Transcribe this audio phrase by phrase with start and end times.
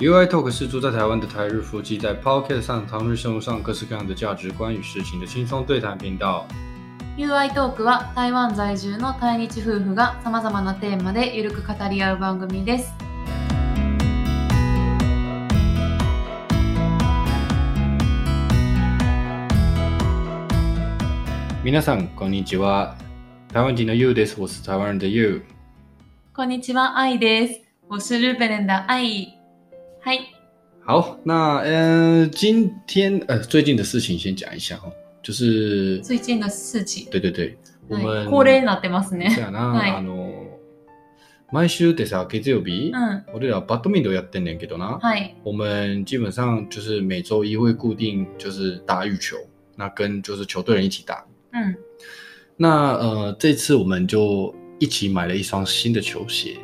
[0.00, 6.48] UI Talk 是住在台湾的台日夫妻在 Podcast 上谈日生活上各式各样的价值观与事情的轻松对谈频道。
[7.16, 12.92] UI トークは台湾在住の対日夫婦が様々なテーマでゆるく語り合う番組です。
[21.62, 22.96] 皆さんこんにちは。
[23.52, 24.40] 台湾人的 You です。
[24.40, 25.42] 我是台湾人的 You。
[26.34, 27.60] こんにちは、愛です。
[27.86, 29.33] 我是日本人的愛。
[30.04, 30.20] はい。
[30.84, 37.08] 好，那呃，今天呃最近的事情先讲一下哈，就是最近の事情。
[37.10, 37.56] 对对对，
[37.88, 39.30] 我们はい、恒例になってますね。
[39.30, 40.52] はいあの
[41.50, 43.24] 毎週ってさ月曜日、うん。
[43.32, 44.98] 俺らバドミントンやってんねんけどな。
[45.00, 45.34] はい。
[45.42, 49.38] 我们基本上就是每周一会固定就是打羽球，
[49.76, 51.24] 那跟就是球队人一起打。
[51.54, 51.76] うん。
[52.58, 56.58] 那呃，这次我们就一起买了一双新的球鞋，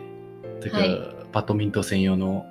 [0.60, 2.44] 这个バドミントン専用の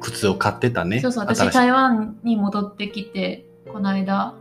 [0.00, 1.00] 靴を買ってたね。
[1.00, 4.34] そうそう、私台湾に戻ってきて、この間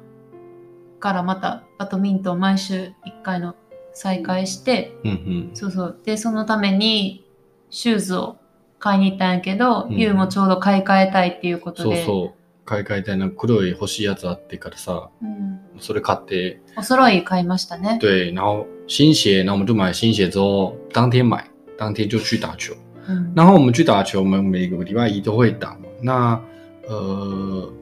[1.00, 3.56] からまたバドミントン毎週1回の
[3.94, 6.00] 再開して、うんそうそう。
[6.04, 7.26] で、そのために
[7.70, 8.38] シューズを
[8.80, 11.76] 買いに行ったんやけど、うんユウもちょうど買い替えたいっていうこうん。
[11.76, 12.06] そうとで。
[12.06, 12.40] そう。
[12.66, 15.60] 買い替えたいな黒い欲しいやつあってからさ、うん。
[15.80, 17.98] それ買って，お揃い買いましたね。
[18.00, 21.46] 对，然后新鞋，然后我们就买新鞋之后，当天买，
[21.78, 22.76] 当天就去打球。
[23.09, 23.33] うん。
[23.35, 25.81] 然后我们去打球，我们每个礼拜一都会打嘛。
[26.01, 26.41] 那
[26.89, 27.73] 呃，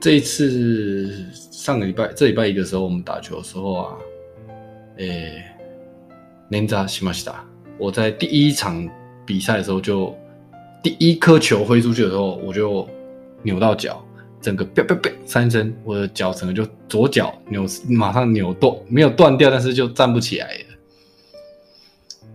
[0.00, 1.10] 这一次
[1.50, 3.96] 上个礼拜这礼拜一的时候，我们打球的时候啊，
[4.98, 5.42] 诶，
[6.48, 7.34] 连扎しました。
[7.78, 8.88] 我在第一场
[9.26, 10.16] 比赛的时候就
[10.82, 12.88] 第一颗球挥出去的时候，我就
[13.42, 14.02] 扭到脚，
[14.40, 20.64] 整个啪啪啪三声，我的脚整个就左脚扭，马上扭断，没有断掉，但是就站不起来了。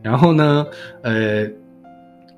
[0.04, 0.68] 然后呢，
[1.02, 1.48] 呃，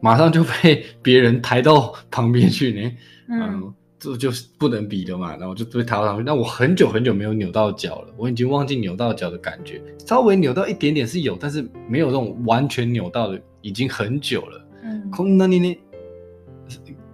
[0.01, 2.91] 马上就被别人抬到旁边去呢。
[3.29, 3.41] うん。
[3.41, 6.25] 嗯，这就是不能比的嘛，然后就被抬到旁边。
[6.25, 14.59] 那我很久很久没有扭到脚了，我已经忘记扭到脚的感觉，稍微扭到一点点是有，但是没有这种完全扭到的，已经很久了。
[14.83, 15.79] うんこんなにね、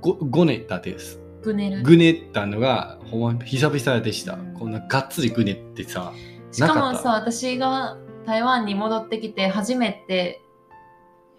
[0.01, 1.19] ごごねたです。
[1.43, 1.83] グネル。
[1.83, 4.39] ぐねったのがほんま久々でした。
[4.57, 6.11] こんながっつりぐねってさ、
[6.51, 10.41] しかなかったもさ、私が台湾に戻ってきて初めて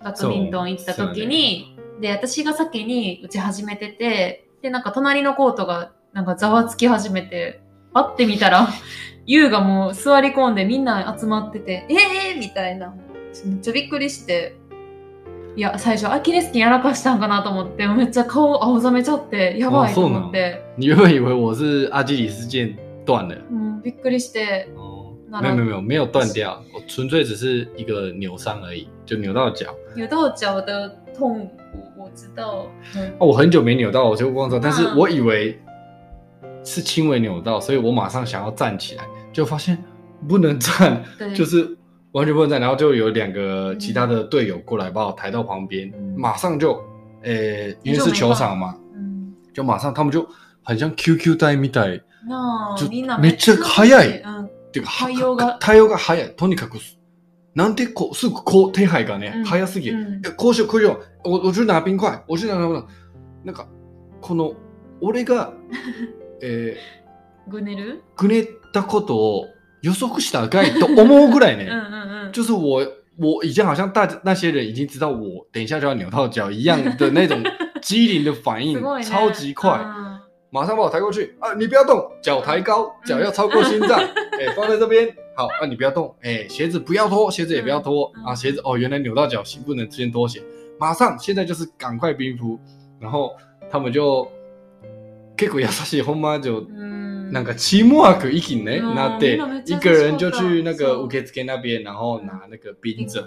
[0.03, 7.61] バドミントン行った時に、で、私が先に打ち始めてて、で、なんか隣のコートがなんかざわつき始めて、
[7.94, 8.67] パッて見たら、
[9.28, 12.94] ユウがもう座り込んでみんな集まってて、えーみたいな。
[13.45, 14.56] めっちゃびっくりして。
[15.57, 20.62] いや、最初アキレス腱やらかしたんかなと思って、めっちゃ顔青ざめちゃって、やばいと思って。
[20.77, 23.35] 你原本以为我是阿基里斯腱断了。
[23.51, 24.94] うん、びっくりして、哦，
[25.34, 29.75] 那没有没有没有没有断掉，我纯粹只是一个扭伤而已，就扭到脚。
[29.94, 31.50] 扭到脚的痛，
[31.97, 32.66] 我我知道。
[32.97, 35.58] 嗯哦我很久没扭到，我就忘了，但是嗯我以为
[36.64, 39.78] 是轻微扭到，所以我马上想要站起来，就发现
[40.28, 41.76] 不能站， 对，就是
[42.12, 46.75] 完全不能站，然后就有两个其他的队友过来把我抬到旁边，嗯马上就，
[47.22, 50.26] 呃，因为是球场嘛，嗯，就马上他们就
[50.62, 52.00] 很像 QQ 带みたい。
[52.20, 53.34] ちょなあみんなめ
[54.75, 56.36] ていうか、対応が対応が早い。
[56.36, 56.78] とにかく、
[57.56, 60.22] なんでこう、すぐこう、手配がね、うん早すぎる。
[60.24, 61.30] うこうしよう、こうしよう。
[61.30, 62.24] 我我去拿冰块。
[62.28, 62.86] 我去拿拿
[63.46, 63.68] なんか、
[64.22, 64.53] この、
[65.02, 65.53] 俺が、
[66.41, 66.78] え
[67.47, 69.46] ぐねるー、ぐねったことを
[69.81, 71.66] 予測したかいと思うぐらいね。
[71.66, 72.31] うんうんうん。
[72.31, 72.86] 就是我，
[73.18, 77.42] 我已经好像大那些人已经知道我等一下就要扭到脚一样的那种
[77.81, 78.78] 机灵的反应。
[79.03, 79.80] 超级快。
[80.54, 81.54] うん马上把我抬过去啊！
[81.54, 85.08] 你不要动，脚抬高，脚要超过心脏，哎、 放在这边。
[85.36, 90.42] 好，啊，你不要动，哎、鞋子不要脱，鞋子也不要脱、嗯啊，鞋子哦，原来扭到脚不能先脱鞋，
[90.76, 92.58] 马上现在就是赶快冰敷，
[92.98, 93.31] 然后
[93.70, 94.26] 他们就
[95.36, 97.31] 結構優しいほんま就うん。
[97.31, 103.22] なんかチームワーク一気にね、うんなってみんなめっちゃ一个人就去那个そう受付那边，然后拿那个冰枕，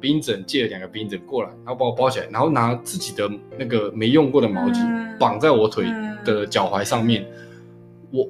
[0.00, 7.26] 冰枕借了两个冰枕过来，然后把我包起来，然后拿自己的那个没用过的毛巾嗯绑在我腿うん的脚踝上面。
[8.12, 8.28] 我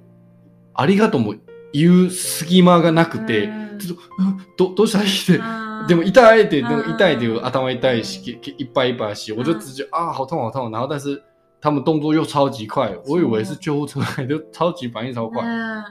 [0.75, 1.35] ありがとうも
[1.73, 5.37] 言う隙間がなくて、うんちょっとうんどどうしたらいいって。
[5.37, 10.70] うんでも痛いって、でも嗯痛いって頭痛いし、一掰一掰洗，我就直接啊，好痛好痛。
[10.70, 11.20] 然后但是
[11.58, 15.43] 他们动作又超级快，我以为是救护车来的，超级反应超快。
[15.43, 15.82] ね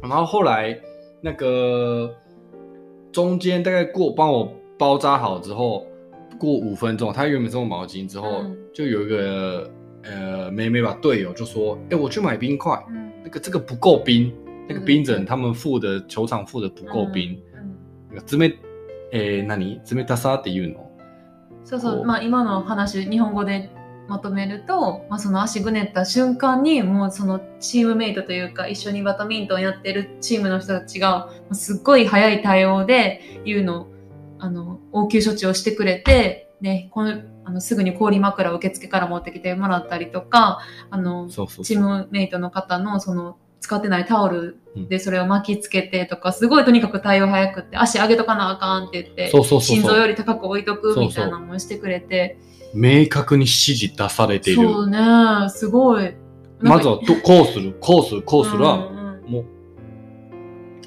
[0.00, 0.78] 然后后来
[1.20, 2.14] 那个
[3.10, 5.85] 中间大概过帮我 包扎好之后，
[6.39, 8.55] 过五分钟，他原本是用毛巾之后，嗯。
[8.73, 9.69] 就有一个
[10.03, 14.31] 呃妹妹吧队友就说：“哎、我去买冰块，うん那个这个不够冰，
[14.67, 14.85] 那个嗯。
[14.85, 17.37] 冰枕他们付的球场付的不够冰。
[18.11, 18.53] 冷
[19.11, 20.87] えー、何冷たさっていうの？
[21.63, 23.69] そうそう、まあ今の話、日本語で
[24.07, 33.87] まとめると、まあ、その足ぐねった瞬間にもうそのチームメイトというか一緒にバドミントンやってるチームの人たちがすっごい早い対応でいうの
[34.39, 52.37] あの応急処置をしてくれて、ね、このあのすぐに氷枕を受付から持ってきてもらったりとかあのそうそうチームメイトの方のその使ってないタオルうんでそれを巻きつけてとか、すごいとにかく対応早くって、足上げとかなあかんって言って、そうそうそうそう心臓より高く置いとくそうそうみたいなのもしてくれて、
[52.75, 54.61] 明確に指示出されている。
[54.61, 54.99] そうね、
[55.49, 56.13] すごい。
[56.59, 59.45] まずはどこうする、こうする、こうするは、うんうんもう、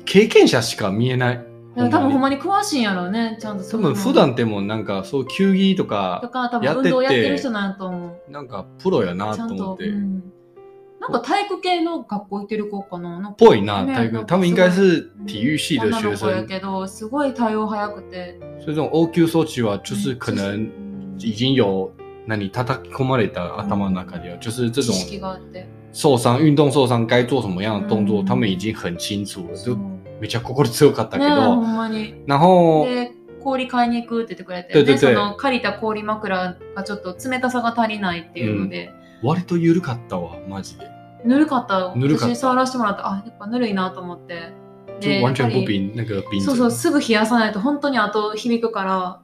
[0.04, 1.49] 経験者しか見えない。
[1.76, 8.30] 多分ほんまに詳しいんやろうね、ちゃんと多分普段でもなんかそう球技ととか、か、多やってて分運動やってる人なんやと思う。
[8.30, 9.48] なんかプロやなと。
[9.48, 9.88] と思って。
[9.88, 10.22] うん
[11.00, 13.34] なんか体育系の学校行ってる子かな？
[13.38, 14.26] ぽいな、ね体育。
[14.26, 18.38] 他们应该是体育系的学女の子や生，けど、すごい対応早くて。
[18.62, 21.90] 所以这种 OQ 措置は就是可能うん已经有
[22.26, 25.66] 那你叩き込まれた頭の中では，就是这知种識があって。
[25.94, 29.56] 受伤、运动受伤该做什么样的动作，嗯他们已经很清楚了。
[30.20, 32.14] めちゃ心強かったけねほど、んまに。
[32.26, 33.12] 然後で、
[33.42, 40.88] 氷買いに行くって言ってくれて、でその借りた氷枕がちょっと冷たさが足りないっていうので、割と緩かったわ、マジで。
[41.24, 41.94] ぬるかった。
[41.94, 43.10] ぬるかった私触らせてもらった。
[43.10, 44.52] あ、やっぱぬるいなと思って。
[45.00, 49.20] 就完全不やっぱり冰，那个冰そうそう、すぐ冷やさないと本当に後響くから、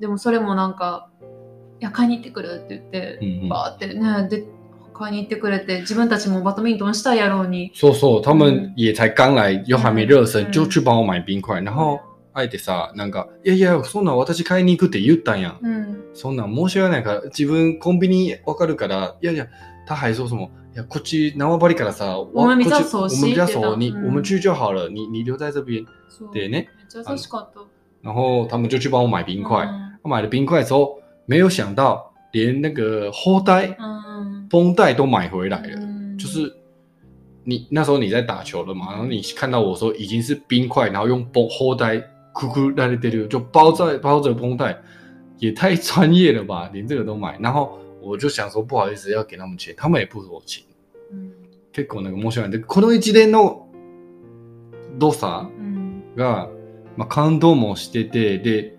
[0.00, 1.10] でもそれもなんか、
[1.80, 3.48] いや、買いに行ってくるって言って、嗯嗯。
[3.50, 4.46] バーってね、で、
[4.96, 7.70] 買いに行ってくれて、自分たちもバドミントンしたいやろうに。
[7.74, 11.60] そうそう、他嗯们也才刚来，又还没热身，嗯就去帮我买冰块。
[11.60, 12.00] 然后
[12.34, 15.58] 相手さ、なんか、いやいや、そんなん私買いに行くって言ったんやん。
[15.62, 15.96] うん。
[16.14, 19.46] そんなん申し訳ないから、自分コンビニわかるから、いやいや、
[19.86, 20.48] 他还说什么？
[20.74, 25.86] いや、こっち縄張りからさ、我们比较熟悉我们比较熟，你我们去就好了，你你留在这边。
[26.10, 27.60] そうでね、めっちゃ優しかった。
[28.02, 29.64] 然后他们就去帮我买冰块。
[29.64, 35.80] うん我买了冰块之后，没有想到连那个后带、うん绷带都买回来了。
[35.80, 36.52] うん就是
[37.44, 41.96] 你那时候你在打球了嘛，然后你看到我说已经是冰块，然后用绷后带
[42.34, 44.76] 咕咕拉的丢，就包在包着绷带，
[45.38, 47.38] 也太专业了吧， 连这个都买。
[47.38, 50.64] 然后我就想说不好意思要给他们钱，他们也不给我钱。
[51.12, 51.30] うん
[51.72, 52.58] 結構なんか申し訳ない。
[52.58, 53.68] で、この一連の
[54.98, 56.48] 動作うんが、
[56.96, 58.78] まあ、感動もしてて、で、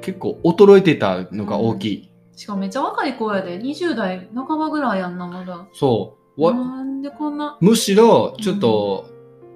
[0.00, 2.07] 結構衰えてたのが大きい。
[2.38, 5.66] しかもめっちゃ若い子やで、20代半ばぐらいやんな、まだ。
[5.72, 6.44] そう。
[6.44, 7.58] わなんでこんな。
[7.60, 9.10] むしろ、ちょっと、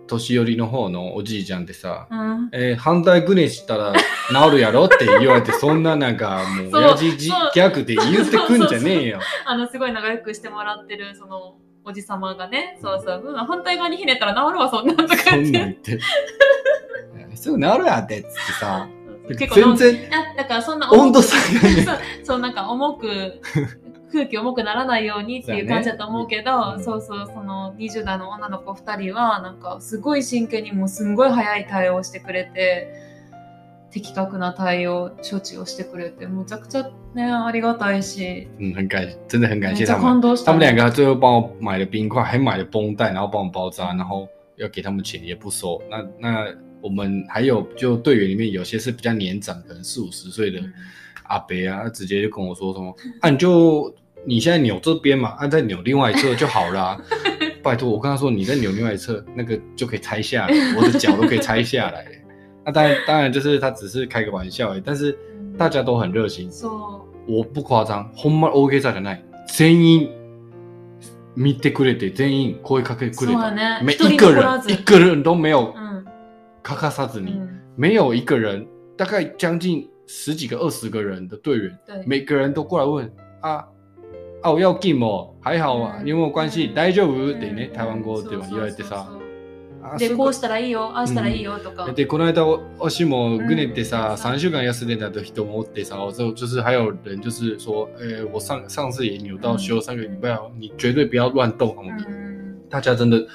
[0.08, 2.50] 年寄りの方のおじいちゃんってさ、うん。
[2.52, 3.92] えー反対グネしたら
[4.30, 9.20] 治るやろって言われて、そんななんかもう、親父ギャグで言ってくんじゃねえよ。
[9.46, 15.58] あの、すごい仲良くしてもらってる、その、おじさまがね、そうそう、うん反対側にひねったら治るわ、そんなんとかそん言って。
[15.58, 16.00] なん言って。
[17.36, 18.88] すぐ治るやってっつってさ、
[19.28, 20.10] 結構全然。
[20.12, 21.86] あだからそんな温度差がね、
[22.24, 23.40] そうなんか重く
[24.12, 32.92] 空気重くならないようにっていう感じだと思うけどそうそう,、そうその20代の女の子2人はなんかすごい真剣にもうすんごい早い対応をしてくれて
[33.90, 38.48] 的確な対応処置をしてくれてむちゃくちゃねありがたいし。
[38.58, 40.20] 嗯，很感，真的很感谢他们。
[40.44, 44.26] 他们两个最后帮我买了冰块，还买了绷带，然后帮我包扎，然后
[44.56, 45.80] 要给他们钱也不收。
[45.90, 46.46] 那那
[46.81, 50.73] 我们还有就队员里面有些是比较年长，可能四五十岁的うん
[51.23, 53.93] 阿伯啊，直接就跟我说什么，啊你就
[54.25, 56.97] 你现在扭这边嘛，啊再扭另外一侧就好啦、
[57.61, 62.05] 拜托，我跟他说你再扭另外一侧，那个就可以拆下来，我的脚都可以拆下来。
[62.65, 65.17] 那当然当然就是他只是开个玩笑而已，但是
[65.57, 66.49] 大家都很热心。
[66.49, 69.21] そ我不夸张，ほんま大げさじゃない。
[69.47, 70.09] 全員
[71.35, 73.39] 見てくれて、全員声かけてくれた。
[73.39, 75.73] うそうやね每一人一个人残らず一个人都没有
[76.61, 83.09] うん欠かさずに，うん没有一个人，大概将近十几个、二十个人的队员，对每个人都过来问
[83.41, 83.65] 啊
[84.41, 86.67] 啊，我要进哦，还好啊，嗯有没有关系？
[86.67, 89.27] 嗯大丈夫うんってね、台湾語では言われてさそうそうそうそう。
[89.83, 91.93] あで、すこうしたらいいよ、ああしたらいいよとか。
[91.93, 92.43] で、この間、
[92.81, 101.83] 足もぐねってさ、うん三週間休んでた人もおってさ，之后就是还有人就是说，呃，我上上次也扭到休三个礼拜哦，你绝对不要乱动哦。
[102.09, 103.25] 嗯大家真的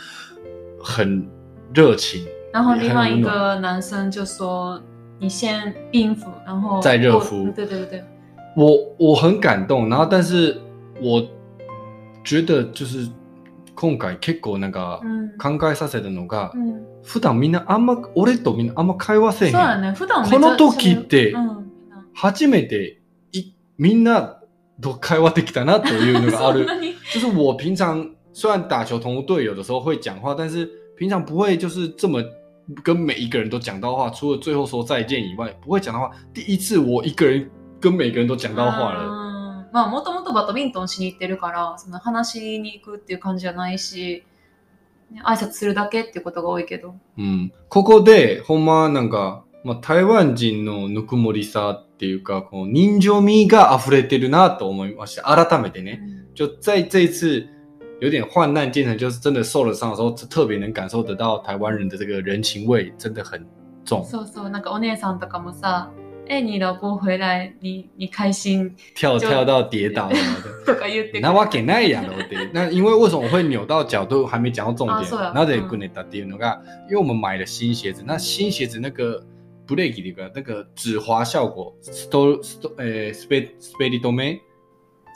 [0.78, 1.26] 很
[1.72, 2.26] 热情，
[2.57, 4.81] 然后另外一个男生就说
[5.21, 8.03] ：“你先冰敷，然后再热敷我对对对对，
[8.55, 9.87] 我我很感动。
[9.87, 10.59] 然后，但是
[10.99, 11.23] 我
[12.23, 13.07] 觉得就是
[13.75, 19.53] 今回結構なんか嗯考えさせたのが、嗯，普段みんなあんま俺とみんなあんま会話せえへん。
[19.53, 19.93] そうやね。
[19.93, 21.67] 普段この時ってうん
[22.15, 22.99] 初めて
[23.33, 24.39] いみんな
[24.81, 26.65] と会話できたなというのがある。
[27.13, 32.19] 就是我平常虽然打球同队友的时候会讲话，但是平常不会就是这么
[32.83, 36.11] 跟每一个人都讲到话，除了最后说再见以外，不会讲到话。
[36.33, 39.03] 第一次我一个人跟每个人都讲到话了。
[39.03, 39.27] うん
[39.73, 44.23] まあもともととバドミントンしに行ってるから、その話しに行くっていう感じじゃないし、
[45.11, 46.95] ね挨拶するだけっていうことが多いけど。
[47.17, 47.51] うん。
[47.69, 55.23] ここで、ほんまなんか、まあ、台湾人のぬくもりさっていうか、こう人情味が溢れてるなと思いました。
[55.23, 56.01] 改めてね。
[56.35, 57.47] 就在这一次
[58.00, 63.44] 有点患难见成，就是真的受了伤的时候，特别能感受得到台湾人的这个人情味真的很
[63.84, 64.04] 重。
[64.04, 65.88] そうそう、なんかお姉さんとかもさ、
[66.26, 70.72] え、你老婆回来、你、你開心就跳跳到跌倒什么 的。
[70.72, 72.50] とか言ってくる那わけないやろって。
[72.52, 75.32] 那因为为什么会扭到脚，都还没讲到重点啊そうや。
[75.32, 79.20] なぜグネタっていうのが，因为我们买了新鞋子，那新鞋子那个
[79.66, 84.38] break 的一个那个止滑效果，sto sto 呃 spe spedi do me，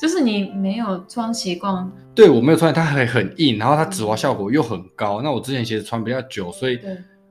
[0.02, 5.22] 就是你没有穿习惯，对我没有穿，它还很硬，然后它止滑效果又很高。
[5.22, 6.80] 那我之前鞋子穿比较久，所以，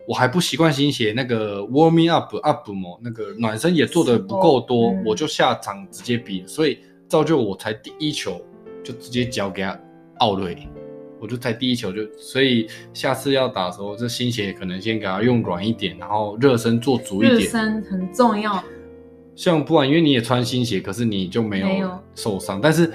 [0.06, 8.40] 我还不习惯新鞋，那个 warming up up 嘛，那个暖身也做的不够多，嗯我就下场直接比，所以造就我才第一球
[8.84, 9.76] 就直接脚给他
[10.18, 10.56] 奥瑞，
[11.20, 17.50] 我就才第一球就，所以下次要打的时候，这新鞋可能先给他用软一点，然后热身做足一点热点。
[17.50, 18.62] 身很重要。
[19.42, 22.92] 像不然因为你也穿新鞋，可是你就没有受伤，但是。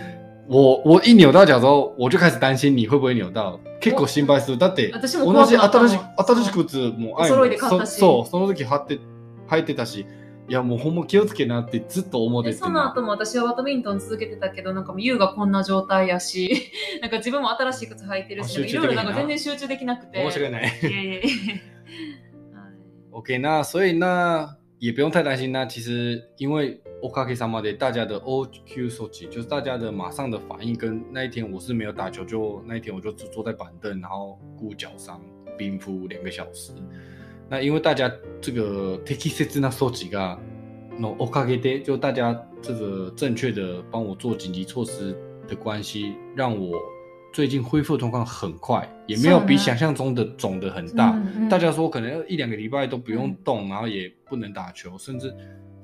[0.47, 3.59] 我我一扭到脚之后，我就開始担心你会不会扭到。
[3.81, 4.59] 結構心配する。
[4.59, 8.99] だって私も同じ新しい新しい靴もお揃いで買ったしそそうその時履って
[9.47, 10.05] 履いてたし
[10.47, 16.69] いやもうほんま気をつけなってずっと思っててでその後も私はバドミントン続けてたけど、なんかもう優がこんな状態やし、
[17.01, 20.23] なんか自分も新しい靴履いてるし、いろいろなんか全然集中できなくて。
[20.29, 20.79] 申し訳ない。
[20.83, 21.21] いやいやいや。
[21.21, 21.25] はい
[23.11, 25.52] OK，那所以那也不用太担心。
[25.52, 35.20] 那其实因为 OKK 上嘛的大家的 OQ 手机，就是大家的马上的反应，跟那一天我是没有打球，就那一天我就只坐在板凳，然后顾脚伤，
[35.56, 36.72] 冰敷两个小时。
[37.48, 40.38] 那因为大家这个 take it 那手机が
[40.98, 45.16] のおかげで，就大家这个正确的帮我做紧急措施
[45.48, 46.78] 的关系，让我
[47.35, 51.21] 最近恢复状况很快，也没有比想象中的肿得很大。
[51.49, 55.35] 大家说可能要一两个礼拜都不用动，然后也不能打球，甚至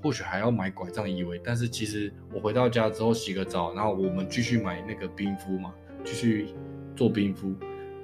[0.01, 1.41] 或许还要买拐杖以为。
[1.43, 5.73] 但是其实我回到家之后洗个澡，然后我们继续买那个冰敷嘛，
[6.05, 6.47] 继续
[6.95, 7.53] 做冰敷，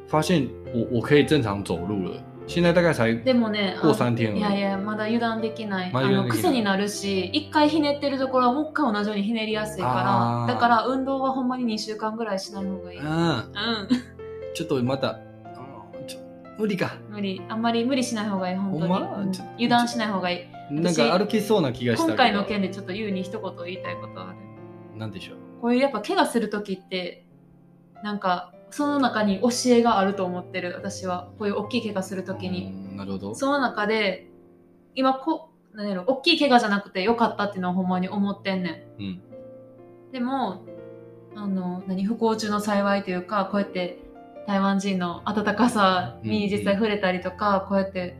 [0.07, 2.21] 发现我我可以正常走路了。
[2.47, 4.37] 现在大概才でもね、过あ三天了。
[4.37, 5.91] いやいや、まだ油断できない。
[5.93, 12.99] あのまだ油断できない癖になるし、一回ひねってるところはもう一回同じようにひねりやすいから、だから運動はほんまに2週間ぐらいしない方がいい。
[12.99, 13.07] うん。
[13.07, 13.87] 嗯，
[14.55, 15.59] ちょっとまだあ
[16.07, 16.19] ちょ
[16.57, 16.95] 無理か。
[17.09, 17.41] 無理。
[17.49, 18.81] あんまり無理しない方がいい、本当に。
[18.81, 19.21] ほんま？
[19.55, 20.73] 油断しない方がいい。
[20.73, 22.05] なんか歩きそうな気がした。
[22.07, 24.37] 今回の件でちょっとユウに一言言いたいことある。
[24.97, 25.37] なんでしょう。
[25.61, 27.25] こういうやっぱ怪我するときって、
[28.03, 31.29] なんか、その中に教えがあると思ってる、私は。
[31.39, 32.65] こういう大きい怪我するときに。
[32.65, 33.35] うんなるほど。
[33.35, 34.27] その中で、
[34.95, 39.01] 今こ、なんやろ、大きい怪我じゃなくてよかったっていうのはほんまに思ってんねん。
[39.01, 39.21] うん。
[40.11, 40.65] でも、
[41.35, 43.99] あの、何、不幸中の幸いというか、こうやって
[44.47, 48.17] 台湾人の温かさに実際触れたりとか、こうやって、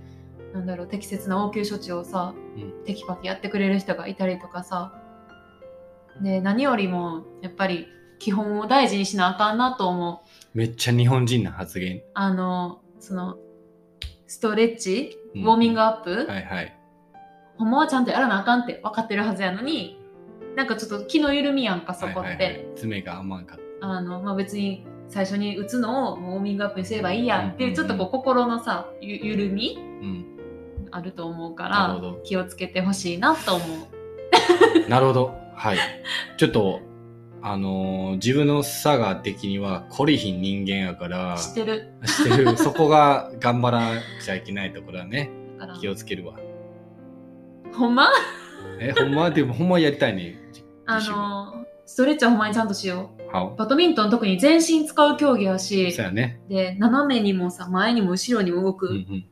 [0.53, 4.93] なんだろう、適切な応急処置をさ、うんテキパキやってくれる人がいたりとかさ。
[6.21, 7.87] で、何よりも、やっぱり
[8.19, 10.57] 基本を大事にしなあかんなと思う。
[10.57, 12.01] めっちゃ日本人な発言。
[12.13, 13.37] あの、その、
[14.25, 16.75] ストレッチ、うんウォーミングアップ、はいはい。
[17.57, 19.99] ほんまはちゃんとやらなあかんって分かってるはずやのに、
[20.55, 22.19] なんかちょっと気の緩みやんか、そこって。
[22.19, 29.81] はいはいはい、爪が甘かっあの、まあ、別に最初に打つのをウォーミングアップにすればいいやんっていう、ちょっとこう心のさ、ゆ緩みた。
[29.81, 30.25] うん。
[30.89, 34.89] あると思うから、気をつけてほしいなと思う。
[34.89, 35.33] なるほど。
[35.53, 35.77] はい。
[36.37, 36.79] ちょっと、
[37.49, 41.93] あのー自分の差が的には、懲りひん人間やから、知ってる。
[42.05, 42.57] 知ってる。
[42.57, 45.29] そこが頑張らなきゃいけないところはね、
[45.79, 46.33] 気をつけるわ。
[47.73, 48.09] ほんま？
[48.79, 49.29] え、ほんま？
[49.29, 50.37] でもほんまやりたいね。
[50.85, 53.31] あの、ストレッチはほんまにちゃんとしよう。
[53.31, 53.55] 好。
[53.57, 56.41] バドミントン特に全身使う競技やしそう、やね。
[56.49, 59.25] で、斜めにもさ、前にも後ろにも動うんうくん。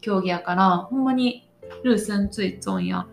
[0.00, 1.48] 競技やから、ほんまに
[1.82, 3.04] ルーセン最重要。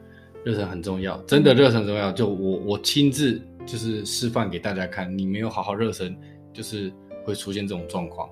[0.43, 2.11] 热身很重要，真的热身很重要。
[2.11, 6.17] 就我我亲自就是示范给大家看，你没有好好热身，
[6.53, 6.91] 就是
[7.23, 8.29] 会出现这种状况。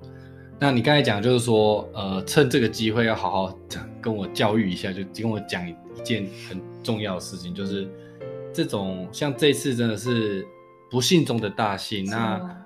[0.58, 3.58] 那你刚才讲就是说，呃，趁这个机会要好好
[4.00, 7.88] 跟我教育一下，就跟我讲一件很重要的事情，就是
[8.52, 10.46] 这种像这次真的是
[10.90, 12.04] 不幸中的大幸。
[12.04, 12.59] 那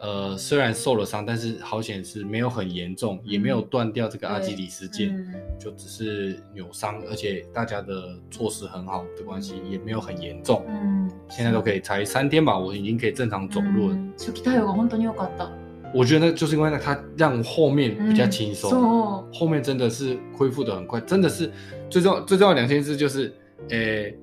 [0.00, 5.10] 呃，虽然受了伤，但是好险是没有很严重，也没有断掉这个阿基里斯腱。
[5.12, 10.64] 嗯就只是扭伤，而且大家的措施很好的关系，也没有很严重。
[10.66, 13.94] うん现在都可以，才三天吧，我已经可以正常走路了。
[13.94, 15.48] うん初期対応が本当に良かった。
[15.94, 19.32] 我觉得那就是因为它让后面比较轻松，そう。
[19.32, 21.48] 后面真的是恢复的很快，真的是
[21.88, 23.32] 最重要最重要的两件事就是，
[23.68, 24.16] 诶、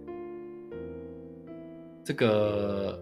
[2.03, 3.01] 这个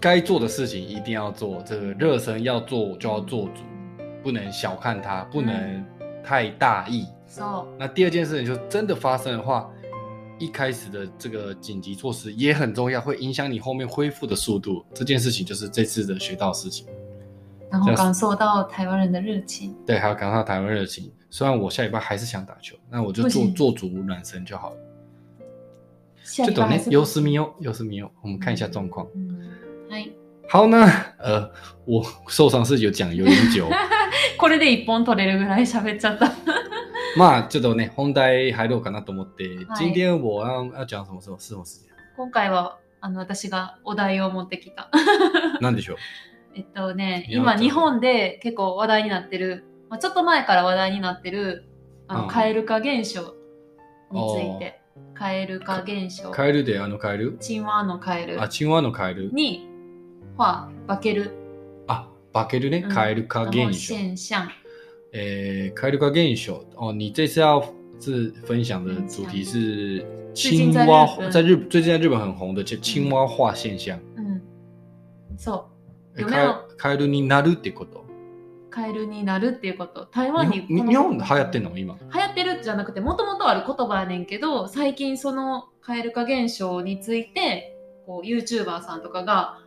[0.00, 3.62] 该做的事情一定要做，这个热身要做就要做足，
[4.22, 5.84] 不能小看它，不能
[6.24, 7.06] 太大意。
[7.26, 7.66] そう。
[7.78, 9.70] 那第二件事情就真的发生的话，
[10.38, 14.84] 一开始的这个紧急措施也很重要，会影响你后面恢复的速度。
[14.92, 16.86] 这件事情就是这次的学到的事情。
[17.70, 19.74] 然后感受到台湾人的热情。
[19.86, 21.10] 对，还有感受到台湾热情。
[21.30, 24.76] 虽然我下礼拜还是想打球，那我就做不行做足暖身就好了。
[26.22, 29.06] 下礼就等呢拜还是，优思密哦，优思密哦，我们看一下状况。
[29.14, 29.65] うんはい。
[30.49, 30.87] 好呢，
[31.19, 31.49] 呃，
[31.85, 33.67] 我受伤是有讲有点久，
[34.39, 36.31] これで一本取れるぐらい喋っちゃった。
[37.17, 41.19] まあちょっとね本題入ろうかなと思って、はい今天我要要讲什么？
[41.21, 41.87] 时候是什么时间？
[42.15, 44.89] 今回は、あの、私がお題を持ってきた。
[45.61, 45.97] なんでしょう？
[46.55, 51.65] えっとね、今日本で結構話題になってる、まあ、ちょっと前から話題になってる、
[52.07, 53.35] あの、うん蛙化現象
[54.11, 54.79] について。
[55.15, 56.31] 蛙化現象。
[56.31, 57.37] カエルであのカエル？
[57.39, 59.31] チンワのカエルあ、青蛙のカエル？
[59.31, 59.67] に、
[60.37, 61.31] は、化ける。
[61.87, 63.95] 啊，化けるね，嗯カエル化現象。
[63.95, 64.47] 现象。
[65.13, 67.63] 诶，カエル化現象哦，你这次要
[67.99, 73.97] 是分享的主题是青蛙在日最近在日本很红的青青蛙化现象。
[74.15, 74.41] うん。
[75.37, 75.67] そ
[76.15, 76.21] う。
[76.21, 76.23] え
[76.77, 78.05] カエルになるってこと？
[78.69, 80.05] カエルになるっていうこと。
[80.11, 81.71] 台日湾に本日本で流行ってんの？
[81.75, 81.95] 今？
[82.13, 87.75] 流行ってるじゃなくてもともとある言葉やねんけど最近その蛙化現象について
[88.05, 89.59] こう YouTuber さんとかが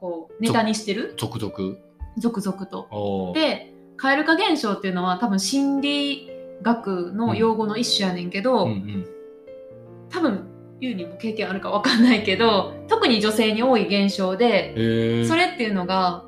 [0.00, 1.14] こうネタにしてる？
[1.16, 1.76] 続々？
[2.18, 3.32] 続々と。
[3.34, 6.30] で蛙化現象っていうのは多分心理
[6.62, 9.06] 学の用語の一種やねんけど、うんうん。
[10.10, 10.48] 多分
[10.80, 15.24] ユーにも経験あるかわかんないけど特に女性に多い現象で。
[15.26, 16.24] それっていうのが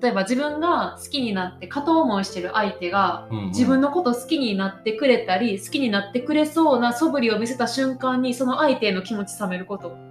[0.00, 10.07] 例えば自分が好きになって片思いしてる相手がうんうん自分のこと好きになってくれたり好きになってくれそうな素振りを見せた瞬間にその相手への気持ち冷めること。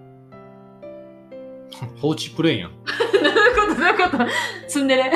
[1.97, 2.71] 放置プレイやん。
[2.71, 2.77] ど
[3.21, 4.25] ういうことどういうこと
[4.69, 5.13] ツンデレ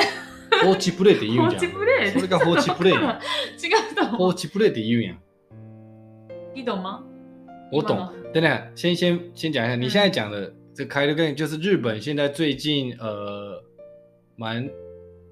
[0.63, 1.63] 放置プレイって言放うんじゃん。
[1.63, 3.03] 置プレイそれが放置プレイやん。
[3.03, 3.11] 違う
[3.95, 4.29] と放思う。
[4.29, 5.17] 置プレイって言うんやん。
[6.55, 7.03] 你懂吗？
[7.71, 8.11] 我懂。
[8.33, 13.63] 等等，先先先讲一下，你现在讲的这开了个就是日本现在最近呃
[14.35, 14.67] 蛮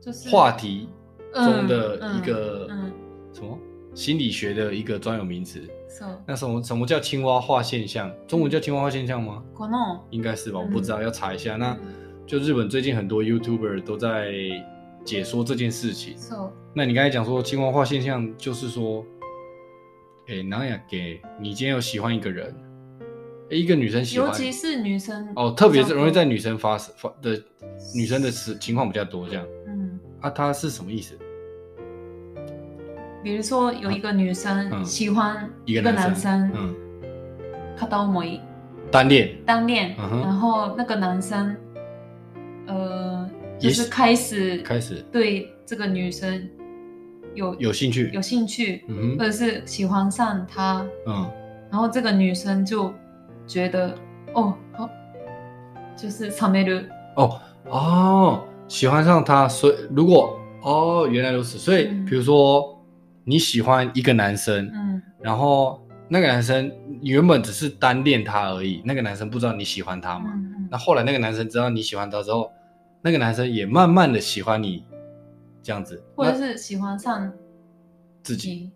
[0.01, 0.87] 就是话题
[1.33, 2.91] 中的嗯一个嗯，
[3.33, 3.57] 什么
[3.93, 5.61] 心理学的一个专有名词。
[5.89, 6.09] そう。
[6.25, 8.11] 那什么什么叫青蛙化现象？
[8.27, 9.43] 中文叫青蛙化现象吗？
[9.53, 11.55] この应该是吧，我嗯不知道，要查一下。
[11.55, 11.77] 那
[12.25, 14.31] 就日本最近很多 YouTuber 都在
[15.03, 16.17] 解说这件事情。
[16.17, 19.05] そう那你刚才讲说青蛙化现象，就是说，
[20.27, 22.53] 诶，哪样给你今天有喜欢一个人，
[23.49, 27.39] 诶一个女生喜欢尤，其是女生哦，特别是容易在比女生发发的
[27.93, 29.99] 女生的情情况比较多，这样较多嗯。
[30.21, 31.17] 啊，它是什么意思？
[33.23, 36.75] 比如说有一个女生嗯喜欢一个一个男生，男生，嗯，
[37.77, 38.39] 片思い
[38.91, 41.55] 单恋，单恋，嗯哼然后那个男生，
[42.67, 46.47] 呃，就也是开始开始对这个女生
[47.33, 51.29] 有有兴趣，有兴趣，嗯哼，或者是喜欢上她，嗯，
[51.71, 52.93] 然后这个女生就
[53.47, 53.95] 觉得
[54.33, 54.87] 哦，好，
[55.97, 56.83] 就是冷める，
[57.15, 62.77] 哦哦，喜欢上他，所以如果哦原来如此，所以嗯比如说
[63.23, 72.51] 你喜欢一个男生，嗯然后那个男生你原本只是单恋他而已，那个男生不知道你喜欢他嘛，嗯那后来那个男生知道你喜欢他之后，
[73.01, 74.83] 那个男生也慢慢的喜欢你，
[75.63, 77.31] 这样子，或者那是喜欢上
[78.23, 78.71] 自己己，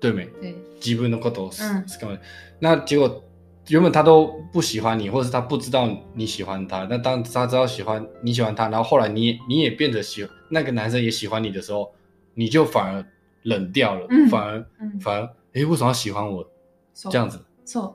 [0.00, 0.24] 对没？
[0.40, 2.18] 对，自分のことを嗯好き
[2.60, 3.22] 那结果
[3.68, 6.86] 原本他都不喜欢你，或者是他不知道你喜欢他。
[6.88, 11.92] 那当他知道喜欢你喜欢他，然后后来你也你也变得喜那个男生也喜欢你的时候，
[12.32, 13.04] 你就反而
[13.43, 16.45] 冷掉了，嗯反而嗯，反而诶，为什么要喜欢我？
[16.93, 17.39] 这样子？
[17.65, 17.93] そう。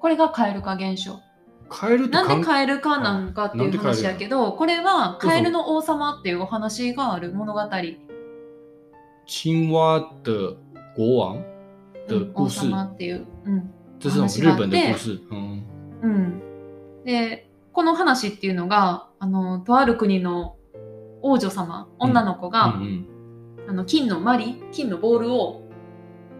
[0.00, 1.20] これが蛙化現象。
[1.68, 7.60] カエルってなんで関カエルかなんかっていう話やけど、これはカエルの王様っていうお話がある物語。
[7.60, 7.68] 青
[9.72, 10.56] 蛙的
[10.94, 11.42] 国王
[12.06, 13.26] 的うん王故事，様っていう。
[13.44, 13.70] うん。
[13.98, 15.26] 这是日本的故事。
[15.32, 15.64] 嗯
[16.02, 16.40] うん。
[17.04, 20.56] で、この話っていうのが、あの、とある国の
[21.22, 23.06] 王女様、女の子が、嗯
[23.68, 25.62] あの、金のマリ、金のボールを、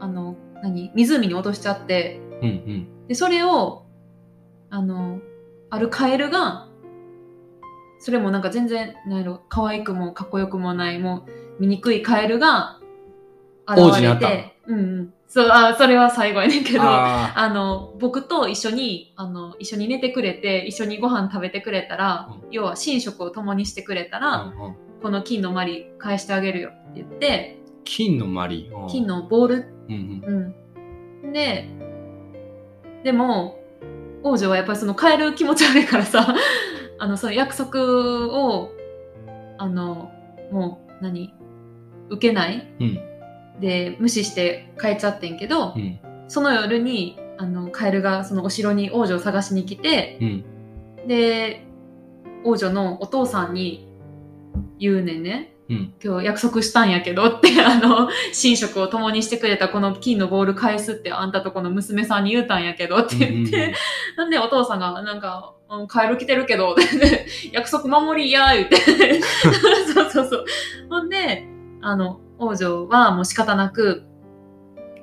[0.00, 3.84] あの、何湖に落としちゃって、嗯嗯で、それを、
[4.70, 5.20] あの、
[5.70, 6.68] あるカエルが、
[7.98, 11.26] それもなんか全然、なんやろ、可愛くもかっこよくもない、も
[11.58, 12.80] う、醜いカエルが、
[13.68, 15.12] 現れて、うんうん。
[15.28, 16.74] そう、あ、それは最後やねんけ嗯。
[16.76, 24.76] ど、ああの、僕と一緒に、あの、一緒に寝てくれて、一緒にご飯食べてくれたら、う要は寝食を共にしてくれたら、ーうんうん。
[25.02, 28.70] この金のマリ返してあげるよ言って、金のマリ。
[28.72, 29.06] うん金。
[29.06, 29.54] のボール
[29.88, 30.54] うんうん
[31.24, 31.32] うん。
[31.32, 31.68] で、
[33.04, 33.58] でも、
[34.22, 36.34] 王女はやっぱりその変える気持ち悪いからさ、
[36.98, 38.70] あの、その約束を、
[39.58, 40.10] あの、
[40.50, 41.32] もう、何？
[42.08, 42.66] 受けない？
[42.80, 42.98] うん。
[43.60, 45.98] で、無視して帰っちゃってんけど、うん。
[46.28, 50.44] その夜に、あの、カエルがそのお城に王女を探しに来て、うん。
[51.06, 51.66] で、
[52.44, 53.88] 王女のお父さんに
[54.78, 55.55] 言うねんね。
[55.68, 55.92] うん。
[56.02, 63.74] 今日約束したんやけどって、 あの、寝食を共にしてくれたこの金のボール返すってあんたとこの娘さんに言うたんやけどって言って、
[64.16, 66.76] なんでお父さんがなんか、うんカエル来てるけど、
[67.50, 68.76] 約束守りや、言って。
[69.92, 70.44] そうそうそう。
[70.88, 71.48] ほんで、
[71.82, 74.04] あの、王女はもう仕方なく、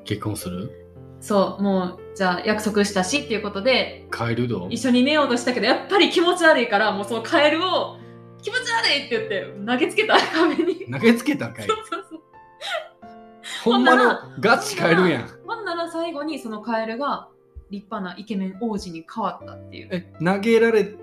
[0.06, 0.72] 結婚する？
[1.20, 4.68] そう、もう、じゃあ約束したしっていうことで、カエルどう？
[4.70, 7.98] 一緒に寝ようとしたけど、やっぱり気持ち悪いから、もうそのカエルを、
[8.44, 10.86] 気持ち悪いって言って投げつけた壁に。
[10.92, 12.22] 投げつけたんかいそうそうそう。
[13.64, 15.30] ほんまのガチカエルやん。
[15.48, 17.30] ほんなら最後にそのカエルが
[17.72, 19.90] 立派なイケメン王子に変わったっていう。
[19.92, 20.94] え、投げられ、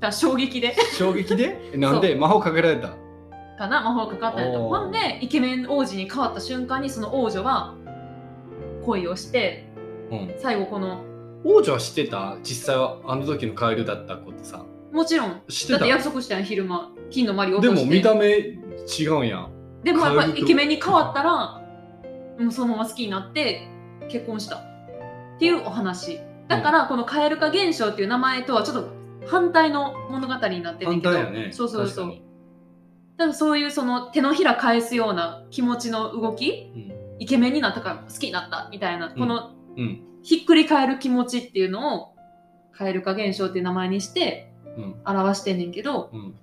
[0.00, 1.58] ら衝撃で衝撃で？
[1.74, 2.14] えなんで？
[2.14, 2.90] 魔法かけられた？
[3.58, 3.82] かな？
[3.82, 4.68] 魔法かかったんやと。
[4.68, 7.74] ほんで、イケメン王子に変わった瞬間にその王女は
[8.86, 9.68] 恋をして、
[10.12, 10.34] うん。
[10.38, 11.02] 最後この、
[11.44, 12.36] 王女は知ってた？
[12.44, 14.64] 実際はあの時のカエルだった子ってさ。
[14.92, 16.90] もちろん、知ってだったて約束したやん、昼間。
[17.10, 17.68] 金のマリ落で。
[17.72, 18.28] も見た目
[18.98, 19.50] 違うんやん。
[19.82, 21.62] でもやっぱイケメンに変わったら、
[22.38, 23.68] もうそのまま好きになって
[24.08, 24.60] 結婚したっ
[25.38, 26.20] ていうお話。
[26.48, 28.88] だからこの蛙化現象っていう名前とはちょっと
[29.26, 31.50] 反対の物語になってる反けど、ね。
[31.52, 32.06] そうそうそう
[33.18, 36.72] だからそういうその手のひら返すような気持ちの動き、
[37.18, 39.84] イケメンになったから好きになったみたいな、このうん。
[39.84, 40.04] うん。
[40.22, 42.14] ひっくり返る気持ちっていうのを
[42.72, 44.47] 蛙化現象っていう名前にしてうん。
[45.05, 46.33] 表してんねんけど、嗯，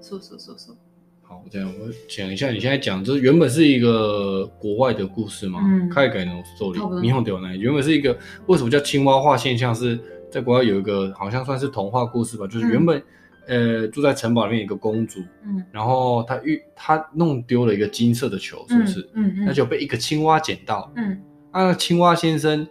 [0.00, 0.76] そうそうそうそう。
[1.22, 7.58] 好，这样我讲一下，你现在讲这原本是一个国外的故事嘛，嗯海外のストーリ多分ー，日本ではない。
[7.58, 9.98] 原本是一个为什么叫青蛙化现象是？
[10.28, 13.00] 在国外有一个好像算是童话故事吧，就是原本、
[13.46, 19.08] 呃住在城堡里面有一个公主，嗯然后她遇她弄丢了一个金色的球，是不是？
[19.14, 20.92] 嗯嗯那就被一个青蛙捡到。
[20.96, 22.66] 嗯啊，青蛙先生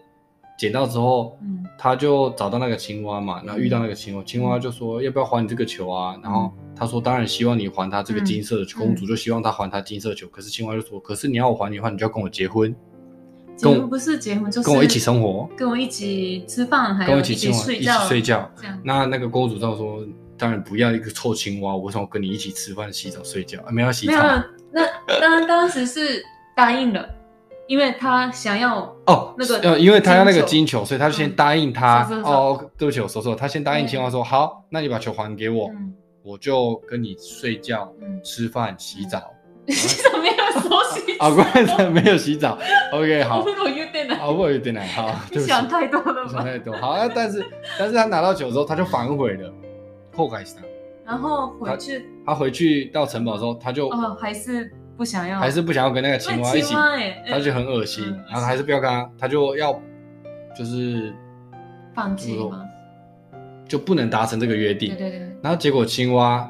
[0.61, 1.65] 捡到之后，嗯。
[1.83, 6.15] 他就找到那个青蛙嘛，然后遇到那个青蛙，青蛙就说要不要还你这个球啊？
[6.23, 8.81] 然后他说当然希望你还他这个金色的球，嗯。
[8.81, 12.77] 公主就希望他还他金色球，可是青蛙就说，可是你要我还你的话，你就要跟我结婚，
[13.57, 18.51] 结婚不是结婚就是跟我一起生活，跟我一起吃饭，还跟我有起一起生活，一起睡觉。
[18.85, 20.05] 那那个公主就说，
[20.37, 23.59] 当然不要一个臭青蛙，我为什么跟你一起吃饭、洗澡、睡觉？
[23.63, 24.13] 啊、没有洗澡。
[24.13, 24.87] 没有，那
[25.19, 26.23] 当当时是
[26.55, 27.09] 答应了，
[27.71, 32.03] 因为他想要哦，那个呃，因为他要那个金金球，所以他就先答应他。
[32.25, 39.23] 哦，对不起，我说错了，他先答应青蛙说好，那你把球还给我，嗯我就跟你睡觉、嗯，吃饭、洗澡。
[39.71, 42.59] 怎么没有说洗澡啊，关键没有洗澡。
[42.93, 46.33] OK，好我，不有点难，好，我有点难，好，你想太多了吧？
[46.33, 46.75] 想太多。
[46.77, 47.47] 好，啊但是
[47.79, 49.49] 但是他拿到球之后，他就反悔了，
[50.17, 50.61] 后改他。
[51.07, 56.75] 然后回去他回去到城堡之后，他就哦，还是不想要，还是不想要跟那个青蛙一起
[57.27, 59.73] 他就很恶心嗯，然后还是不要跟他，他就要
[60.55, 61.11] 就是
[61.95, 62.67] 放弃吗？
[63.67, 64.91] 就不能达成这个约定。
[64.91, 66.47] 对对对，然后结果青蛙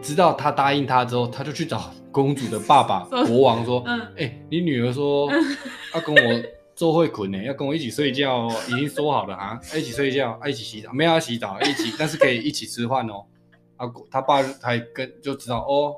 [0.00, 5.28] 知道他答应他之后，他就去找公主的爸爸 说国王说：“嗯哎、你女儿说
[5.92, 6.42] 要跟我
[6.76, 13.24] 做会捆呢，要跟我一起睡觉哦，已经说好了啊， 一起睡觉，啊一起洗澡，没有要洗澡，一起，但是可以一起吃饭哦。”
[13.76, 15.96] 啊，他爸还跟就知道哦，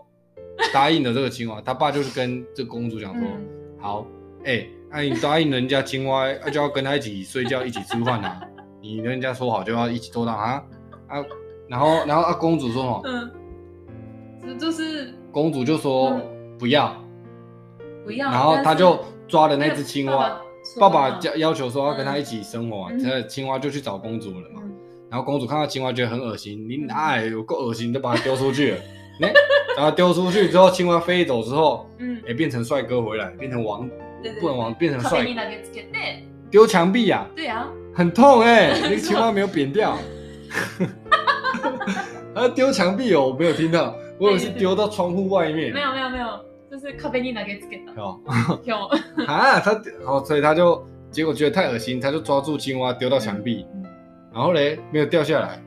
[0.72, 3.46] 答应了这个青蛙，他爸就是跟这个公主讲说：“嗯
[3.80, 4.06] 好，
[4.44, 8.40] 哎、那、你答应人家青蛙，啊就要跟他一起睡觉，一起吃饭啊。
[8.82, 10.62] 你跟人家说好就要一起做到啊
[11.08, 11.24] 啊。
[11.68, 13.02] 然后，然后啊，公主说什么？
[13.04, 13.30] 嗯，
[14.42, 16.94] 这就是公主就说嗯不要，
[18.04, 20.40] 不要，然后他就抓了那只青蛙。
[20.78, 24.60] 爸爸叫要要求说要跟他一起生活啊，嗯这、青蛙就去找公主了嘛。
[24.64, 24.72] 嗯
[25.12, 28.78] 然后公主看到青蛙觉得很恶心，你哪有够恶心，就把它丢出去了。
[29.20, 29.30] 哎、
[29.75, 33.87] 然后丢出去之后，青蛙飞走之后，嗯哎、，变成帅哥回来，变成王，
[34.23, 39.97] 对对不能王，变成壁帅に投げつけて、丢墙壁呀、对啊，很痛哎、 那个青蛙没有扁掉。
[42.33, 45.81] 啊，丢墙壁哦，我没有听到，我以为是丢到窗户外面没。
[45.81, 46.27] 有没有没有，
[46.71, 47.93] 就是壁に投げつけた。
[47.99, 48.19] 哦，
[48.63, 48.75] 有
[49.25, 49.71] 啊，他
[50.05, 53.83] 哦，所以他就结果觉得太恶心，他就抓住青蛙丢到墙壁，嗯
[54.33, 55.59] 然后嘞没有掉下来。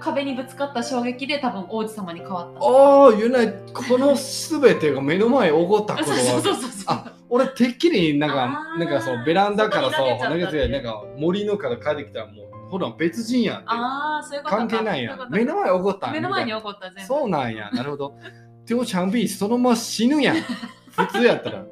[0.00, 2.60] 壁にぶつかった衝撃で多分王子様に変わった。
[2.60, 6.58] 哦，原来この全てが目の前に起こったこと そうそうそうは。
[6.60, 6.84] そうそう。
[6.88, 13.64] あ、俺てっきりなんかなんかそうベランダからさ、投げちゃったなんかそうなんか森のから帰ってきたらもうほら別人やんって。
[13.68, 14.58] ああ、そういうことか。
[14.58, 15.28] 関係ないやん。
[15.30, 17.70] 目の前に起こったん目の前にみ起こった全そうなんや。
[17.72, 18.14] なるほど。
[18.66, 20.36] 丢墙壁そのまま死ぬやん。
[20.92, 21.64] 普通やったら。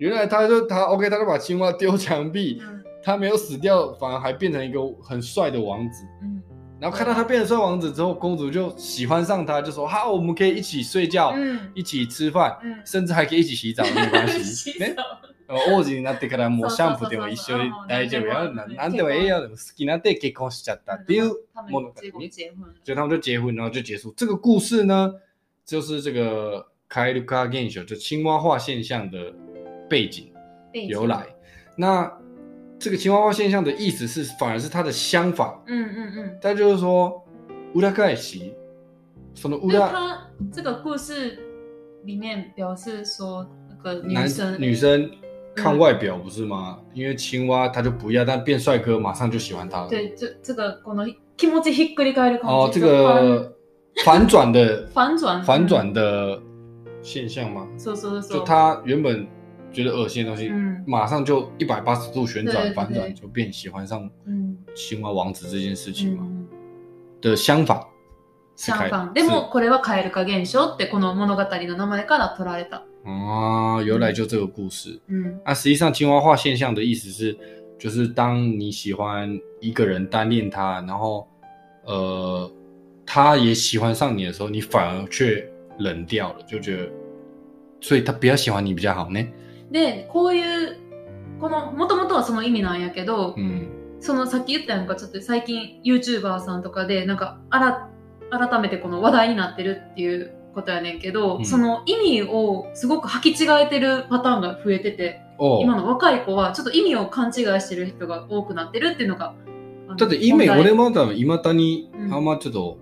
[0.00, 6.04] 原来他就他 OK，他就把青蛙丢墙壁，うん他没有死掉，反而还变成一个很帅的王子。
[6.22, 6.42] うん
[6.81, 11.71] 然后看到他变成帅王子之后，公主就喜欢上他，就说好，我们可以一起睡觉，うん。
[11.73, 12.85] 一起吃饭，うん。
[12.85, 14.43] 甚至还可以一起洗澡，没 关系。
[14.43, 15.03] 洗ね澡
[15.71, 18.53] 王子になってからもうシャンプーでも一緒に大丈夫よ。
[18.53, 19.41] ななんでもええよ。
[19.41, 22.29] でも好きになって結婚しちゃったっていう他们物語结果ね。
[22.29, 22.75] 结婚。
[22.83, 24.13] 就他们就结婚，然后就结束。
[24.15, 25.13] 这个故事呢，
[25.65, 29.33] 就是这个カエル化現象，就青蛙化现象的
[29.89, 30.31] 背景
[30.87, 31.25] 由来。
[31.77, 32.11] 那
[32.81, 35.47] 这个青蛙化现象的意思是，反而是它的相反。
[35.65, 36.39] うんうんうん。
[36.41, 37.23] 它就是说，
[37.73, 38.53] 裏返し，
[39.35, 41.39] その因为裏他这个故事
[42.05, 45.09] 里面表示说，那个女男生女生
[45.55, 46.79] 看外表不是吗？
[46.93, 49.89] 因为青蛙他就不要，但变帅哥马上就喜欢他了。
[49.89, 52.47] 对这这个この気持ちひっくり返る感じ。
[52.47, 53.53] 哦，这个
[54.05, 56.39] 反转的 反转反转的
[57.01, 57.67] 现象吗？
[57.79, 58.33] そうそうそう。
[58.33, 59.27] 就他原本
[59.71, 66.23] 觉得恶心的东西，嗯马上就一百八十度旋转对对对反转，就变喜欢上うん青蛙王子这件事情嘛。
[66.23, 66.47] うん
[67.19, 67.79] 的相反，
[68.55, 72.83] 是相开反でもこれは蛙化現象ってこの物語の名前から取られた。
[73.03, 74.99] 啊，由来就这个故事。
[75.09, 77.35] うん那实际上青蛙化现象的意思是，
[77.79, 81.27] 就是当你喜欢一个人单恋他，然后
[81.85, 82.51] 呃，
[83.05, 85.43] 他也喜欢上你的时候，你反而却
[85.79, 86.91] 冷掉了，就觉得，
[87.81, 89.19] 所以他不要喜欢你比较好呢。
[89.72, 90.76] でこういう
[91.40, 97.88] このもともとはその意味なんやけど、嗯そのさっき言ったやんかちょっと最近 YouTuber さんとかでなんかあら
[98.48, 101.46] 改めてこの話題になってるっていうことやねんけど、うん。
[101.46, 109.34] その意味をすごく履き違えてるパターンが増えてて哦，今の若い子はちょっと意味を勘違いしてる人が多くなってるっていうのが
[109.96, 112.12] だって意味俺まだ未だにうん。
[112.12, 112.78] あんまちょっと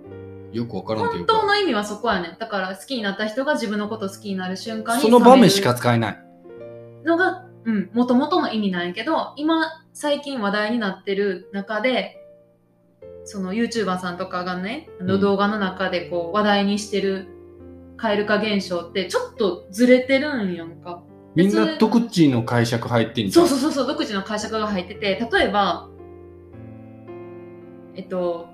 [0.53, 2.37] よくわからんという本当か、の意味はそこやねん。
[2.39, 6.30] だから好きになった人が自分のこと好きになる瞬間にその場面しか使えない。
[7.05, 12.17] のが、うん、もともとの意味なんやけど、今、最近話題になってる中で、
[13.25, 15.21] その YouTuber さんとかがね、あのうん。
[15.21, 17.27] 動画の中でこう話題にしてる
[17.99, 21.03] 蛙化現象ってちょっとずれてるんやんか。
[21.35, 23.43] みんな独自の解釈入ってんじゃ。
[23.43, 25.89] そうんそうそうそう、独自の解釈が入ってて、例えば、
[27.95, 28.49] えっと、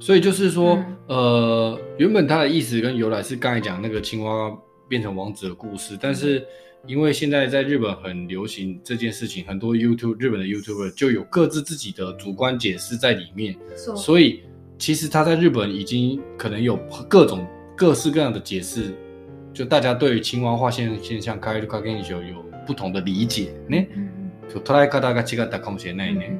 [0.00, 4.56] 所以就是说，嗯呃，原本它的意思跟由来是刚才讲那个青蛙
[4.88, 6.44] 变成王子的故事，但是
[6.85, 13.97] 因为现在在日本很流行这件事情，很多 YouTube 日本的 YouTuber 就有各自自己的主观解释在里面，そう。
[13.97, 14.43] 所以
[14.77, 16.77] 其实他在日本已经可能有
[17.09, 18.93] 各种各式各样的解释，
[19.53, 24.09] 就大家对于青蛙化现现象开る加減有有不同的理解ね，うん
[24.47, 26.39] 就捉え方が違ったかもしれないうんうんね，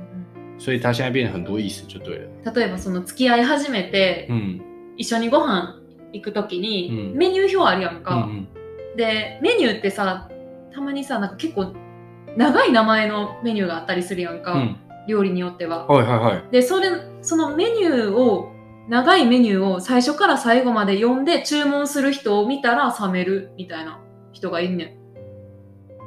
[0.57, 4.61] 所以它现在变很多意思就对了，うん例えばその付き合い始めて、嗯
[4.95, 5.81] 一緒にご飯
[6.13, 8.29] 行くときに、うんメニュー表あるやん嗯か。
[8.29, 8.47] 嗯
[8.95, 10.27] で、メニューってさ、
[10.72, 11.74] たまにさ、なんか結構
[12.36, 14.54] 長い名前のメニューがあったりするやんか。
[14.54, 14.76] 嗯，
[15.08, 15.86] 料理によっては。
[15.86, 16.44] はいはいはい。
[16.50, 16.90] で、それ、
[17.22, 18.50] そのメニューを、
[18.88, 24.00] 長いメニューを最初から最後まで読んで注文する人を見たら冷めるみたいな
[24.32, 24.98] 人がいんね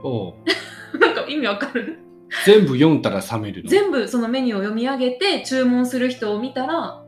[0.03, 0.33] おん。
[0.99, 1.99] なんか意味わかる？
[2.45, 3.69] 全部読んだら冷めるの？
[3.69, 7.01] 全部そのメニューを読み上げて注文する人を見たら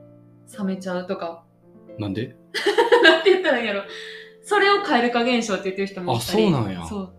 [0.57, 1.43] 冷めちゃうとか。
[1.99, 2.37] なんで？
[3.03, 3.81] なんて言ったらいいんやろ。
[4.43, 6.47] それを蛙化現象って言ってる人もいたり。
[6.47, 7.13] あそうなんやそう。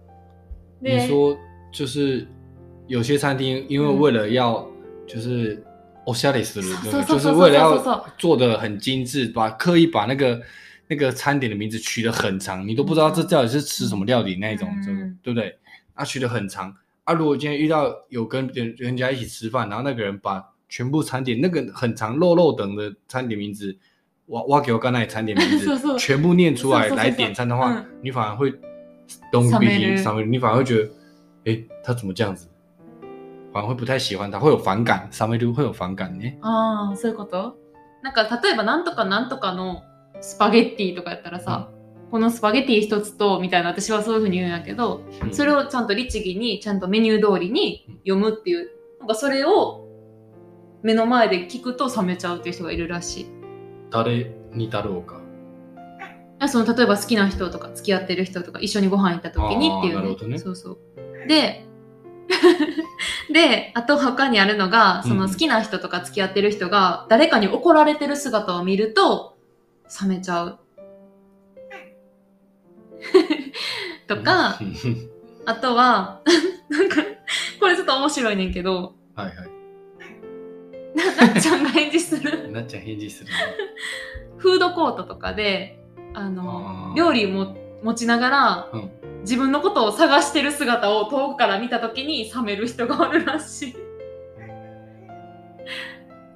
[0.82, 1.38] 你で、说
[1.71, 2.27] 就是
[2.88, 4.67] 有些餐厅因为为了要
[5.08, 5.63] 就是
[6.06, 7.06] おしゃれする，对不对？
[7.06, 10.41] 就是そうそうそうそう为了そうそう要做的很精致，把刻意把那个
[10.88, 15.58] 那个餐点的名字取得很长，你都不知道这到底是吃什么料理那一种，嗯就对不对？
[15.93, 16.75] 啊，取得很长
[17.06, 17.13] 啊。
[17.13, 23.77] 如果今天遇到有跟人人家一起吃饭，然后那个人把全部餐点那个很长肉肉等的餐点名字，
[24.25, 28.51] 我我给我刚才餐点名そう字 そう全部念出来そうそうそう来点餐的话嗯，你反而会
[29.33, 30.90] 东冷逼める上面，你反而会觉得，
[31.44, 32.49] 诶，他怎么这样子？
[33.53, 36.25] 反而会不太喜欢他，会有反感，上面就会有反感呢。
[36.42, 37.57] ああ、そういうこと？
[38.03, 39.83] なんか、例えば、なんとかなんとかの
[40.21, 41.71] スパゲッティとかやったらさ、
[42.11, 49.87] このスパゲッティ一つと、みたいな、私はそういうふうに言うんやけど、嗯それをちゃんと律儀に、ちゃんとメニュー通りに読むっていう、なんかそれを
[50.83, 53.27] 目の前で聞くと冷めちゃうっていう人がいるらしい。
[53.90, 55.17] 誰にだろうか？
[56.46, 60.38] その例えば好きな人とか付き合ってる人とか一緒にご飯行った時にっていう、あーなるほどね。
[60.38, 60.79] そうそう。
[61.27, 61.64] で
[63.33, 69.38] であと他にあるのがその好きな人とか付き合ってる人が誰かに怒られてる姿を見ると
[70.03, 70.59] 冷めちゃう。
[74.07, 74.74] とかうん
[75.46, 76.20] あとは
[76.68, 76.96] なんか
[77.59, 79.37] これちょっと面白いねんけどはいはい。
[80.94, 82.51] ななっちゃんが返事する。
[82.51, 83.37] なっちゃん返事するね。
[84.37, 85.77] フードコートとかで
[86.18, 88.90] あの料理も持ちながら、うん。
[89.22, 93.76] 自分のことを探してる姿を遠くから見た時に冷める人がおるらしい。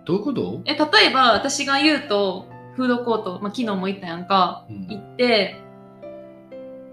[0.05, 0.63] どういうこと？
[0.65, 4.89] え、例えば私が言うと、フードコート、まあ、昨日も行ったやんか、うん。
[4.89, 5.61] 行って、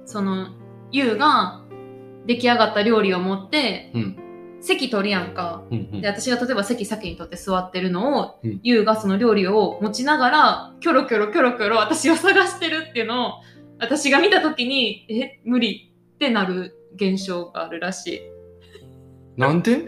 [0.06, 0.50] その、
[0.92, 1.62] ゆうが
[2.28, 4.18] 出来上がった料理を持って、うん。
[4.62, 5.64] 席取るやんか。
[5.72, 6.02] うんうん。
[6.02, 8.86] で、私が例えば席先に取って座ってるのを、うん。
[8.86, 13.34] がその料理を持ちながら、キョロキョロキョロキョロ私を探してるっていうのを、
[13.80, 18.22] 私が見たときに、え、無理ってなる現象があるらしい。
[19.38, 19.86] なんで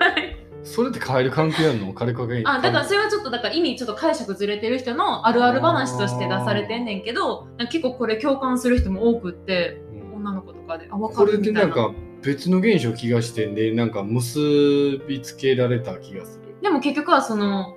[0.00, 0.36] は い。
[0.64, 1.92] それって変える関係あるの？
[1.92, 10.16] 彼かけあ、だからそれはちょっと、だから意味ちょっと解釈ずれてる人のあるある話として出されてんねんけど、なんか結構これ共感する人も多くって、うん。
[10.16, 11.60] 女の子とかで、あ、わかこれるみたいな。
[11.60, 16.56] でなんか別の現象気がしてんで、なんか結びつけられた気がする。
[16.62, 17.74] でも結局はその、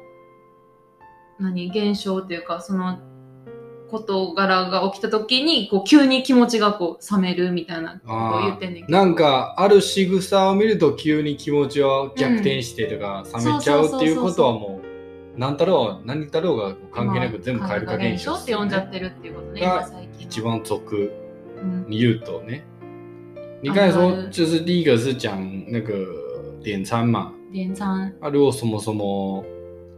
[1.39, 2.99] 何、現象っていうか、その、
[3.89, 8.97] 事柄が起きた時に、こう、急に気持ちがこう、冷めるみたいなことを言ってんねんけど。
[8.97, 14.91] なんかある仕草を見ると急に気持ちは逆転してとか、冷めちゃうっていうことはもう
[15.37, 19.63] 何だろう何だろうが関係なく全部変えるか現象って呼んじゃってるっていうことね。
[20.19, 21.11] 一番俗
[21.61, 22.65] うん你言うとね，
[23.62, 26.06] 你刚才啊说就是第一个是讲那个
[26.62, 28.12] 点餐嘛，連餐。
[28.20, 29.44] 啊，如果什么什么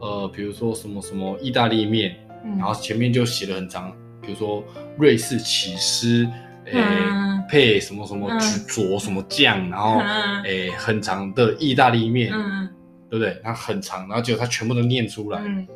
[0.01, 4.63] 呃，比如说什么什么意大利面，うん然后前面就写的很长，比如说
[4.97, 6.25] 瑞士起司，
[6.67, 12.69] 诶、嗯配什么什么嗯佐什么酱，然后うん诶、很长的意大利面，うん
[13.11, 13.41] 对不对？
[13.43, 15.67] 它很长，然后结果它全部都念出来，うん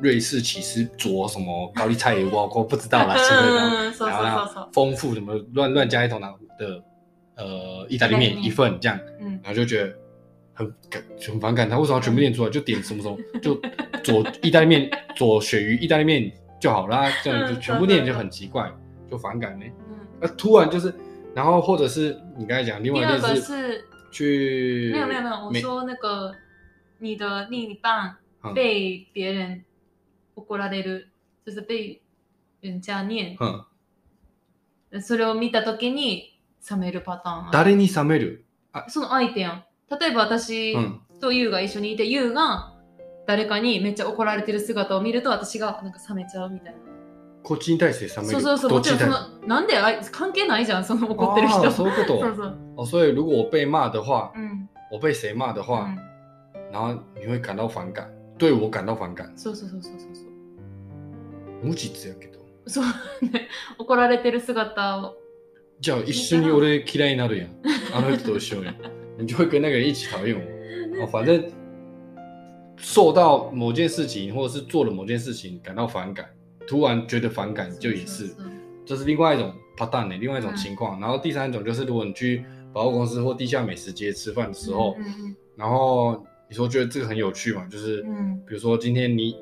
[0.00, 3.48] 瑞士起司佐什么高丽菜也我我不知道啦，是不是？
[3.48, 4.68] うんそうそう然后そうそう。
[4.72, 6.28] 丰富什么乱乱加一通的
[7.40, 9.94] 呃意大利意大利面面一份这样，うん然后就觉得
[10.54, 12.50] 很感很反感，他为什么要全部念出来？
[12.50, 13.54] 就点什么什么，就
[14.02, 18.72] 左意大利面左鳕鱼意大利面就好啦，这样就全部念就很奇怪，
[19.10, 19.64] 就反感呢。
[19.66, 20.94] うん那突然就是，
[21.34, 26.34] 然后或者是你刚才讲另外第二个一个是是去没有没有没有，我美说那个
[27.00, 29.62] 你的另一半嗯被别人
[30.34, 31.08] 怒られる，
[31.44, 32.00] 就是被
[32.62, 33.62] 人家念，嗯，
[35.02, 36.38] それを見たときに
[36.69, 37.51] 冷めるパターン。
[37.51, 38.45] 誰に冷める？
[38.87, 39.63] その相手やん。
[39.99, 42.73] 例えば私うんとユウが一緒にいて、ユウが
[43.27, 46.79] 誰かにめっちゃ怒られてる姿を見ると私がなんか冷めちゃうみたいな。
[47.43, 48.33] こっちに対して冷める？
[48.33, 51.71] そうそうそう、もちろんその、なんであい関係ないじゃん、その怒ってる人。
[51.71, 52.19] そういうこと？
[52.21, 52.57] そうそう。
[52.77, 54.69] 哦，所以如果我被骂的话，うん。
[54.91, 56.11] 我被谁骂的话，うん
[56.71, 59.31] 然后你会感到反感，对我感到反感？
[59.35, 61.67] そうそうそうそうそうそう。
[61.67, 62.39] 無実やけど。
[62.67, 62.85] そう
[63.29, 63.49] ね。
[63.77, 65.17] 怒られてる姿を。
[65.80, 67.48] じゃあ一緒に俺嫌いになるやん。
[67.92, 68.74] あの人と一緒や。
[69.18, 71.04] 你就会跟那个人一起讨厌我。
[71.04, 71.44] 哦，反正
[72.76, 76.26] 受到某件事情或者是做了某件事情感到反感，
[76.66, 78.50] 突然觉得反感就也是，そうそうそう
[78.86, 80.98] 这是另外一种 pattern 的另外一种情况。
[81.00, 89.36] 然后第三种就是，如果你去百货公司或地下美食街吃饭的时候，うん然后你说觉得这个很有趣嘛，就是うんうん比如说今天你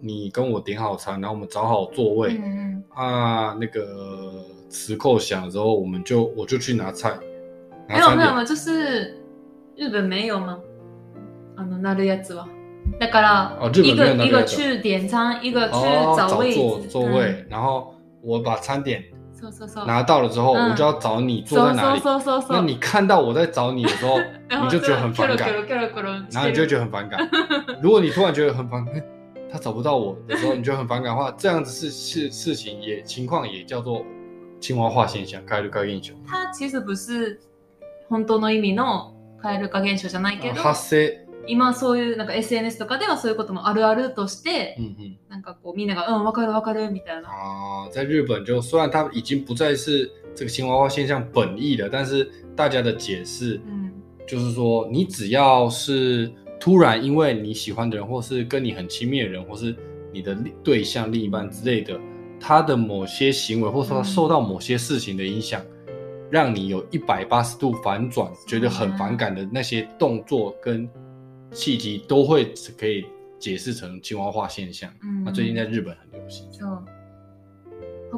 [0.00, 2.36] 你跟我点好餐，然后我们找好座位。
[2.36, 7.16] うんうん啊，那个 磁扣响的时候，我们就我就去拿菜，
[7.88, 8.18] 没有拿餐点。
[8.18, 9.16] 没有没有，就是
[9.76, 10.58] 日本没有吗？
[11.56, 12.46] あのなるやつは。
[13.00, 16.88] だから、哦日本一个一个没有那个去点餐，一个去哦，找位找座置。
[16.88, 19.14] 座位，然后我把餐点うん。
[19.40, 19.86] そうそうそう。
[19.86, 22.00] 拿到了之后，嗯我就要找你坐そう在哪里。
[22.00, 22.46] そうそうそうそう。
[22.50, 27.28] 那你看到我在找你的时候， 然后你就觉得很反感キョロキョロキョロキョロ然后你就会觉得很反感。
[27.80, 29.02] 如果你突然觉得很反感，
[29.50, 34.04] 他找不到我的时候，你觉得很反感的话，这样子是事事情也情况也叫做
[34.59, 36.15] 青蛙化现象，化現象。
[36.27, 37.39] 它其实不是
[38.09, 45.17] 本当の意味の蛙化現象じゃないけど、発生，今そういうなんか SNS とかではそういうこともあるあるとして、嗯嗯。
[45.29, 47.29] なんかこうみんながうんわかるわかるみたいな。
[47.29, 53.89] 啊，在日本就虽然它已经不再是这个青蛙化现象本意了，但是大家的解释うん。
[54.27, 59.75] 就是说，你只要是突然因为你喜欢的人，或是跟你很亲密的人，或是
[60.13, 61.99] 你的另对象、另一半之类的，
[62.40, 65.60] 他的某些行为，或者说他嗯受到某些事情的影响，
[66.30, 70.88] 让你有一百八十度反转，觉得很反感的那些动作跟
[71.52, 73.06] 契机，都会可以
[73.38, 74.90] 解释成青蛙化现象。
[75.02, 76.52] うん那最近在日本很流行。
[76.52, 76.84] そう。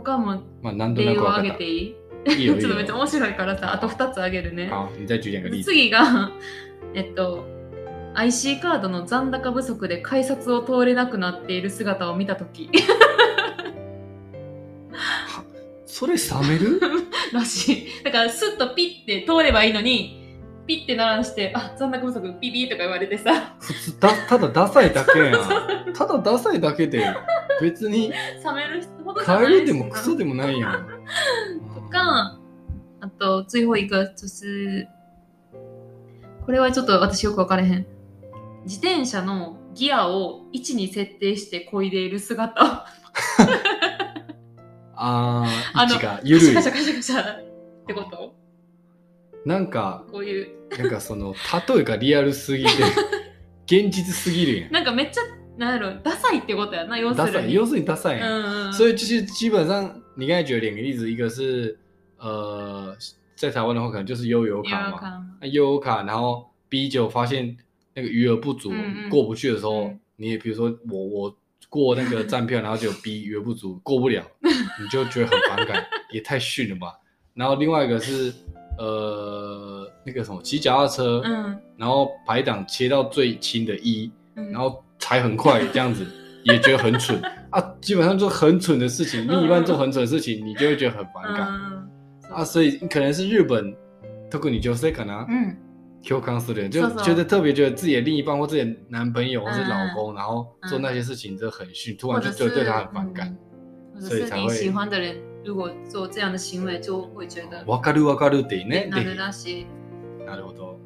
[0.05, 1.53] 他もまあ、なんとな例をくわかった。
[1.53, 1.97] 挙げていい
[2.39, 2.99] いいよいいちょっとめっちゃよ。
[2.99, 4.69] 面白いからさ、あと2つ挙げるね。
[4.69, 5.65] 好，你再举两个例子。
[5.65, 6.31] 次が、
[6.95, 7.45] えっと、
[8.15, 12.69] IC カードの残高不足で改札を通れなくなっている姿を見たとき
[16.02, 16.82] それ冷める？
[17.32, 18.04] らしい。
[18.04, 20.36] だから、スッとピッて通ればいいのに、
[20.66, 25.94] ピッて鳴らして、あ、残高不足、ピピーとか言われてさ、普通だただダサいだけやん。
[25.94, 27.06] ただダサいだけで
[27.62, 28.18] 別に冷
[28.56, 30.88] めるほどじゃない帰りでもクソでもないやん。
[31.76, 32.40] とか、
[33.00, 34.88] あと、最後一个就是、
[36.48, 37.86] これはちょっと私よくわからへん。
[38.64, 42.88] 自転車のギアを位置に設定して漕いでいる姿。
[45.04, 46.62] あー、あのが緩いカ。
[46.62, 48.36] シャカシャカシャカシャってこと？
[49.46, 50.48] なんか、こういう。
[50.78, 51.34] なんかその、
[51.68, 52.72] 例えがリアルすぎて、
[53.66, 54.72] 現実すぎるやん。
[54.72, 55.22] なんかめっちゃ、
[55.58, 57.54] なんやろ、ダサいってことやな、要すダサい，るに。
[57.56, 58.30] 又是你ダサいやん。
[58.30, 58.74] うんうん。
[58.74, 61.78] 所以就是基本上，你刚才举了两个例子，一个是
[62.20, 62.96] 呃，
[63.36, 65.00] 在台湾的话，可能就是悠游卡嘛，
[65.42, 67.58] 悠游卡，然后 B 九发现
[67.96, 71.36] 那个余额不足，嗯嗯过不去的时候，嗯你也比如说我我
[71.71, 76.93] 过那个站票，然后就 B 余额不足过不了， 你就觉得很反感，也太逊了吧。
[77.35, 78.33] 然后另外一个是
[78.79, 81.59] 呃那个什么骑脚踏车，うん。
[81.77, 86.07] 然后排档切到最轻的一，うん然后踩很快，这样子
[86.45, 87.21] 也觉得很蠢
[87.51, 87.61] 啊。
[87.83, 92.45] 基本上做很蠢的事情，另一半做很蠢的事情，你就会觉得很反感、うん啊。
[92.45, 93.75] 所以可能是日本，
[94.31, 95.57] 特に女性かなう
[96.01, 96.01] ん。
[96.09, 103.37] 共感する，就そうそう觉得特别觉得自己的另一半或自己的男朋友或是老公，然后做那些事情真的很逊，突然就觉得对他很反感。
[103.95, 108.89] 或者是所以才会你喜欢的人，如果做这样的行为，就会觉得わかるわかるってね。
[108.89, 109.67] なるらしい。
[110.25, 110.79] なるほど。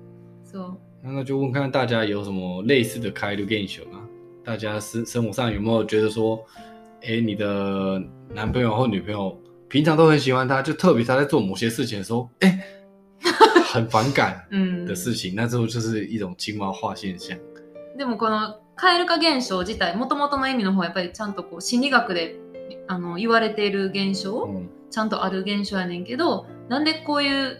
[0.44, 0.76] そう。
[1.02, 4.00] 那就问看大家有什么类似的开路 game 啊？
[4.44, 6.42] 大家生生活上有没有觉得说，
[7.02, 8.02] 哎，你的
[8.34, 9.38] 男朋友或女朋友
[9.68, 12.58] 平常都很喜欢他，就特别他在做某些事情的时候，哎，
[13.75, 14.85] 很反感うん。
[14.85, 17.37] 的事情，那之后就是一种青蛙化现象。
[17.97, 22.35] でもこの蛙化現象自体、もともとの意味の方はやっぱりちゃんとこう心理学で
[22.87, 27.57] あの言われている現象、嗯，ちゃんとある現象やねんけど、なんでこういう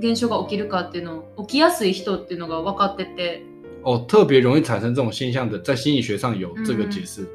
[0.00, 3.42] 現象が起きるかっていうのを、起きやすい人っていうのが分かってて、
[3.82, 7.28] 哦，特别容易产生这种现象的，在心理学上有这个解释。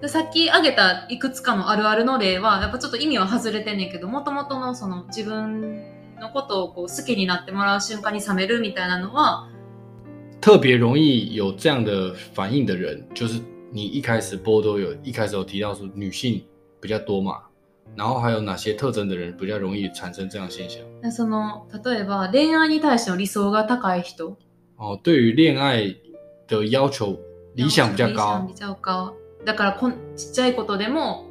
[0.00, 5.84] でさっき挙げたいくつかのあるあるの例は、やっぱちょっと意味は外れてんねんけど、もともとのその自分
[6.20, 9.48] のことをこう好きになってもらう瞬間に冷めるみたいなのは、
[10.40, 13.40] 特别容易有这样的反应的人，就是
[13.72, 16.42] 你一开始波都有一开始有提到说女性
[16.80, 17.42] 比较多嘛，
[17.96, 20.80] 然后还有哪些特征的人比较容易产生这样的现象？
[21.02, 24.36] でその、例えば恋愛に対しての理想が高い人、
[24.76, 25.96] 哦，对于恋爱
[26.46, 27.18] 的要求
[27.54, 29.14] 理想比较理想高比较高。
[29.44, 31.26] だからこんちっちゃいことでも、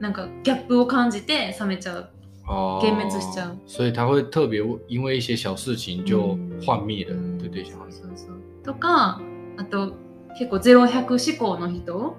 [0.00, 2.10] なんかギャップを感じて冷めちゃう。
[2.50, 6.84] 哦，幻滅しちゃう所以他会特别因为一些小事情就嗯幻
[7.38, 7.74] 对对象。
[7.74, 9.20] そうそうそうとか、
[9.56, 9.94] あと
[10.36, 12.16] 結構0100思考の人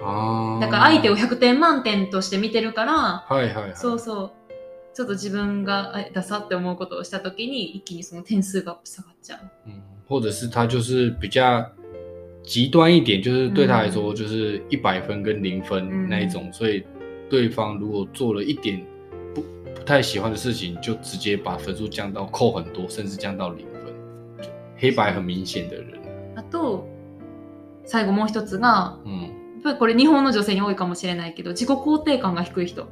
[0.00, 3.76] 啊，だから相手を100点満点として見てるから、はいはいはい。
[3.76, 4.30] そうそう。
[4.94, 9.40] ちょっと自分があダサって思うことをしたときに、一気にその点数が下がっちゃう。
[9.66, 11.66] 嗯，或者是他就是比较
[12.44, 16.84] 极端一点，就是对他来说就是一百分跟零分嗯那一种，所以
[17.28, 18.80] 对方如果做了一点
[19.84, 23.92] 太喜欢的事情，就直接把分数降到扣很多，甚至降到零分，
[24.40, 26.00] 就黑白很明显的人，
[26.36, 26.86] あと、
[27.84, 29.28] 最後もう一つが、嗯，や
[29.60, 32.86] っぱりこれ日本の女性に多いかもしれないけど、自己肯定感が低い人。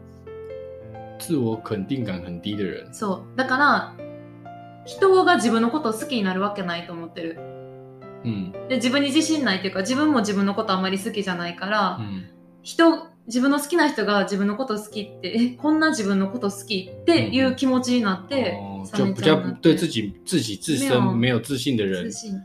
[1.19, 3.37] 自我肯定感很低的人，そう。
[3.37, 3.95] だから、
[4.85, 7.39] 人が自分のことを好きになるわけないと思ってる。
[8.25, 12.25] 嗯で、自分に自信ないっていうか、自分も自分のことあんまり好きじゃないから、嗯
[12.63, 18.59] 人、自分の好きな人が自分のこと好きって、え、こんな自分のこと好きっていう気持ちになって、
[18.93, 22.39] 就比较对自己自己自身没有自信的人自信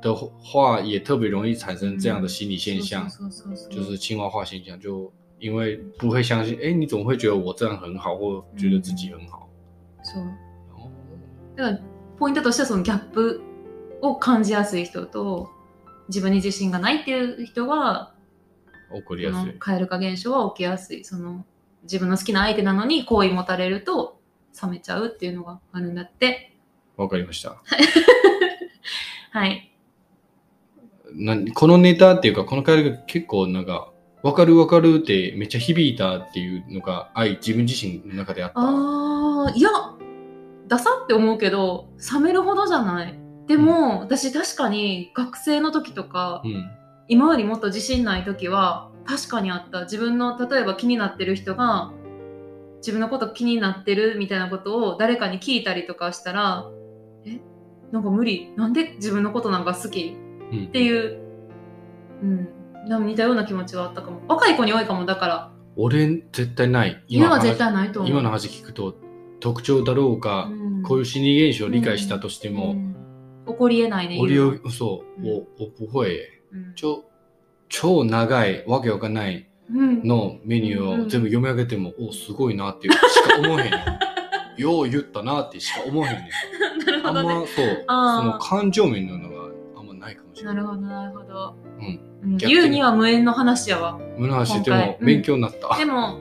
[0.00, 3.06] 对的话，也特别容易产生这样的心理现象。
[3.68, 9.46] 就是青蛙化现象，就因为不会相信，哎，你怎么会觉得我这样很好，或觉得自己很好？
[10.02, 10.22] そう。
[10.74, 10.88] 哦
[11.54, 11.80] だから、
[12.18, 13.42] ポイントとしてはそのギャップ
[14.00, 15.50] を感じやすい人と、
[16.08, 18.14] 自分に自信がないっていう人は、
[18.92, 19.52] 起こりやすい。
[19.58, 21.04] 蛙化現象は起きやすい。
[21.04, 21.44] その、
[21.82, 24.20] 自分の好きな相手なのに好意持たれると
[24.60, 26.56] 冷めちゃうっていうのがあるんだって。
[26.96, 27.62] わかりました。
[29.30, 29.72] はい。
[31.14, 38.60] なこのネタっていうか、この回が結構なんか、わかるわかるってめっちゃ響いたっていうのが、愛、自分自身の中であった。
[38.60, 39.70] あー、いや、
[40.66, 43.18] ダサって思うけど、冷めるほどじゃない。
[43.46, 46.70] でも、私確かに学生の時とか、うん。
[47.08, 49.82] 今よりもっと自信ない時は確かにあった。
[49.84, 51.92] 自分の例えば気になってる人が
[52.78, 56.70] 自分のこと気になってるみたいなことを誰かに聞いたりとかしたら
[57.24, 57.40] え
[57.90, 58.52] なんか無理。
[58.56, 60.16] なんで自分のことなんか好き？
[60.52, 60.66] うん。
[60.66, 61.20] っていう、
[62.22, 62.48] うん、
[62.86, 64.20] なんか似たような気持ちはあったかも。
[64.28, 65.52] 若い子に多いかもだから。
[65.76, 67.02] 俺、絶対ない。
[67.08, 68.12] 今は絶対ないと思う。
[68.12, 68.96] 今の話聞くと、
[69.40, 70.82] 特徴だろうか、うん。
[70.82, 72.96] こういう心理現象を理解したとしても、うん。
[73.46, 74.18] 起こりえないね
[74.70, 75.26] そう、うん。
[75.26, 77.04] 我我不会耶、うん超、
[77.68, 83.78] 超長いわけわかんないうんのメニューを全部読み上げても、お、すごいなっていうしか思えへんよ。
[84.56, 86.30] よう言ったなってしか思えへんね
[87.02, 87.06] ん。
[87.06, 90.54] あんまそう、その感情面ののがあんまないかもしれな。
[90.54, 91.54] ないるほど、なるほど。
[91.80, 93.98] うん言うには無縁の話やわ。
[94.16, 95.76] 無の話でも勉強になった。
[95.78, 96.18] でも、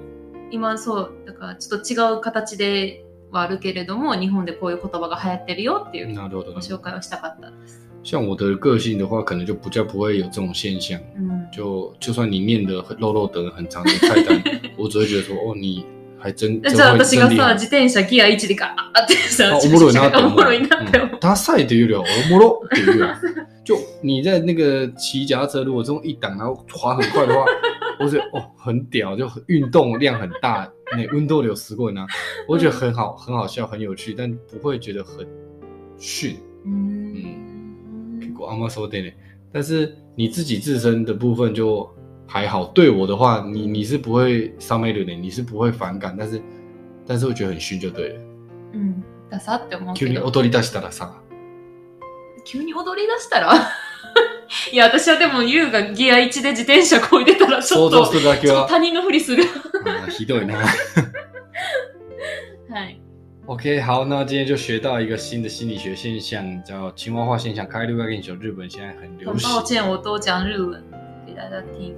[0.52, 6.22] 今そう、だからちょっと違う形ではあるけれども、日本でこういう言葉が流行ってるよっていうご。
[6.22, 7.87] 紹介をしたかったです。
[8.07, 10.99] 像我的个性的话，可能就比较不会有这种现象。
[11.17, 11.47] うん。
[11.53, 14.43] 就就算你念的肉肉等很长的菜单，
[14.77, 15.85] 我只会觉得说，哦，你
[16.19, 17.55] 还真真じゃあ会私がさ、真厉害。
[17.55, 21.19] 自転車ギア1でガーってさ、あおもろいなって思うおもろいなって思う。
[21.21, 23.15] 他赛的有点おもろっていうより
[23.65, 27.45] 就你在那个骑脚踏车，如果这种一档然后滑很快的话，
[28.01, 32.05] 我觉得哦很屌，就很运动量很大，那运动流十过呢，
[32.49, 35.27] 我觉得很好，很好笑，很有趣，但不会觉得很
[35.99, 36.37] 逊。
[38.48, 38.52] うん。
[38.52, 39.18] 結構あんまそうでね。
[39.54, 41.90] 但是你自己自身的部分就
[42.28, 42.66] 还好。
[42.74, 46.42] 对我的话，你你是不会伤害的人，你是不会反感，但是
[47.06, 48.16] 但是会觉得很逊就对了。
[48.74, 49.04] うん。
[49.30, 50.18] ダサって思う急に。
[50.20, 51.22] 踊り出したらさ、
[52.46, 53.54] 急に踊り出したら？
[54.72, 59.44] いや、私はでも、ユウがギア1で自転車こいでたら、ちょっと、するだけはちょっと他人のふりする。
[59.86, 60.56] 啊ひどいな。
[63.47, 63.79] はい。
[63.79, 67.67] OK，好，那今天就学到一个新的心理学现象，叫青蛙化现象。
[67.67, 69.51] 开路跟你说，日本现在很流行。
[69.51, 70.83] 很抱歉，我都讲日文
[71.27, 71.95] 给大家听。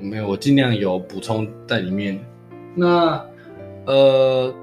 [0.00, 2.18] 没有，我尽量有补充在里面。
[2.76, 3.20] 那
[3.86, 4.54] 呃，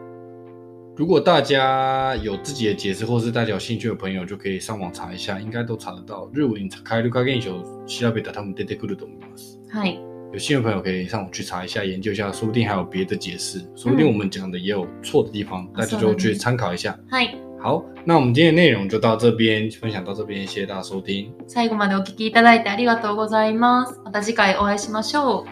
[0.95, 6.30] 如果大家有自己的解释，或是大家有兴趣的朋友，就可以上网查一下，应该都查得到。
[6.34, 9.57] 日文开路跟你说，調べたら多分出てくると思います。
[9.70, 10.09] はい。
[10.34, 16.97] 有兴趣的朋友可以上网去查一下，研究一下，说不定还有别的解释，说不定我们讲的也有错的地方，大家就去参考一下。
[17.09, 17.38] はい。
[17.61, 21.32] 好，那我们今天的内容就到这边，分享到这边，谢谢大家收听。
[21.47, 23.99] 最後までお聞きいただいてありがとうございます。
[24.03, 25.45] また次回お会いしましょ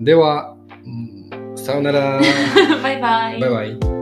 [0.00, 2.18] では、うんさようなら。
[2.18, 2.22] う。
[2.82, 3.40] バイバイ。
[3.40, 3.97] バイバイ。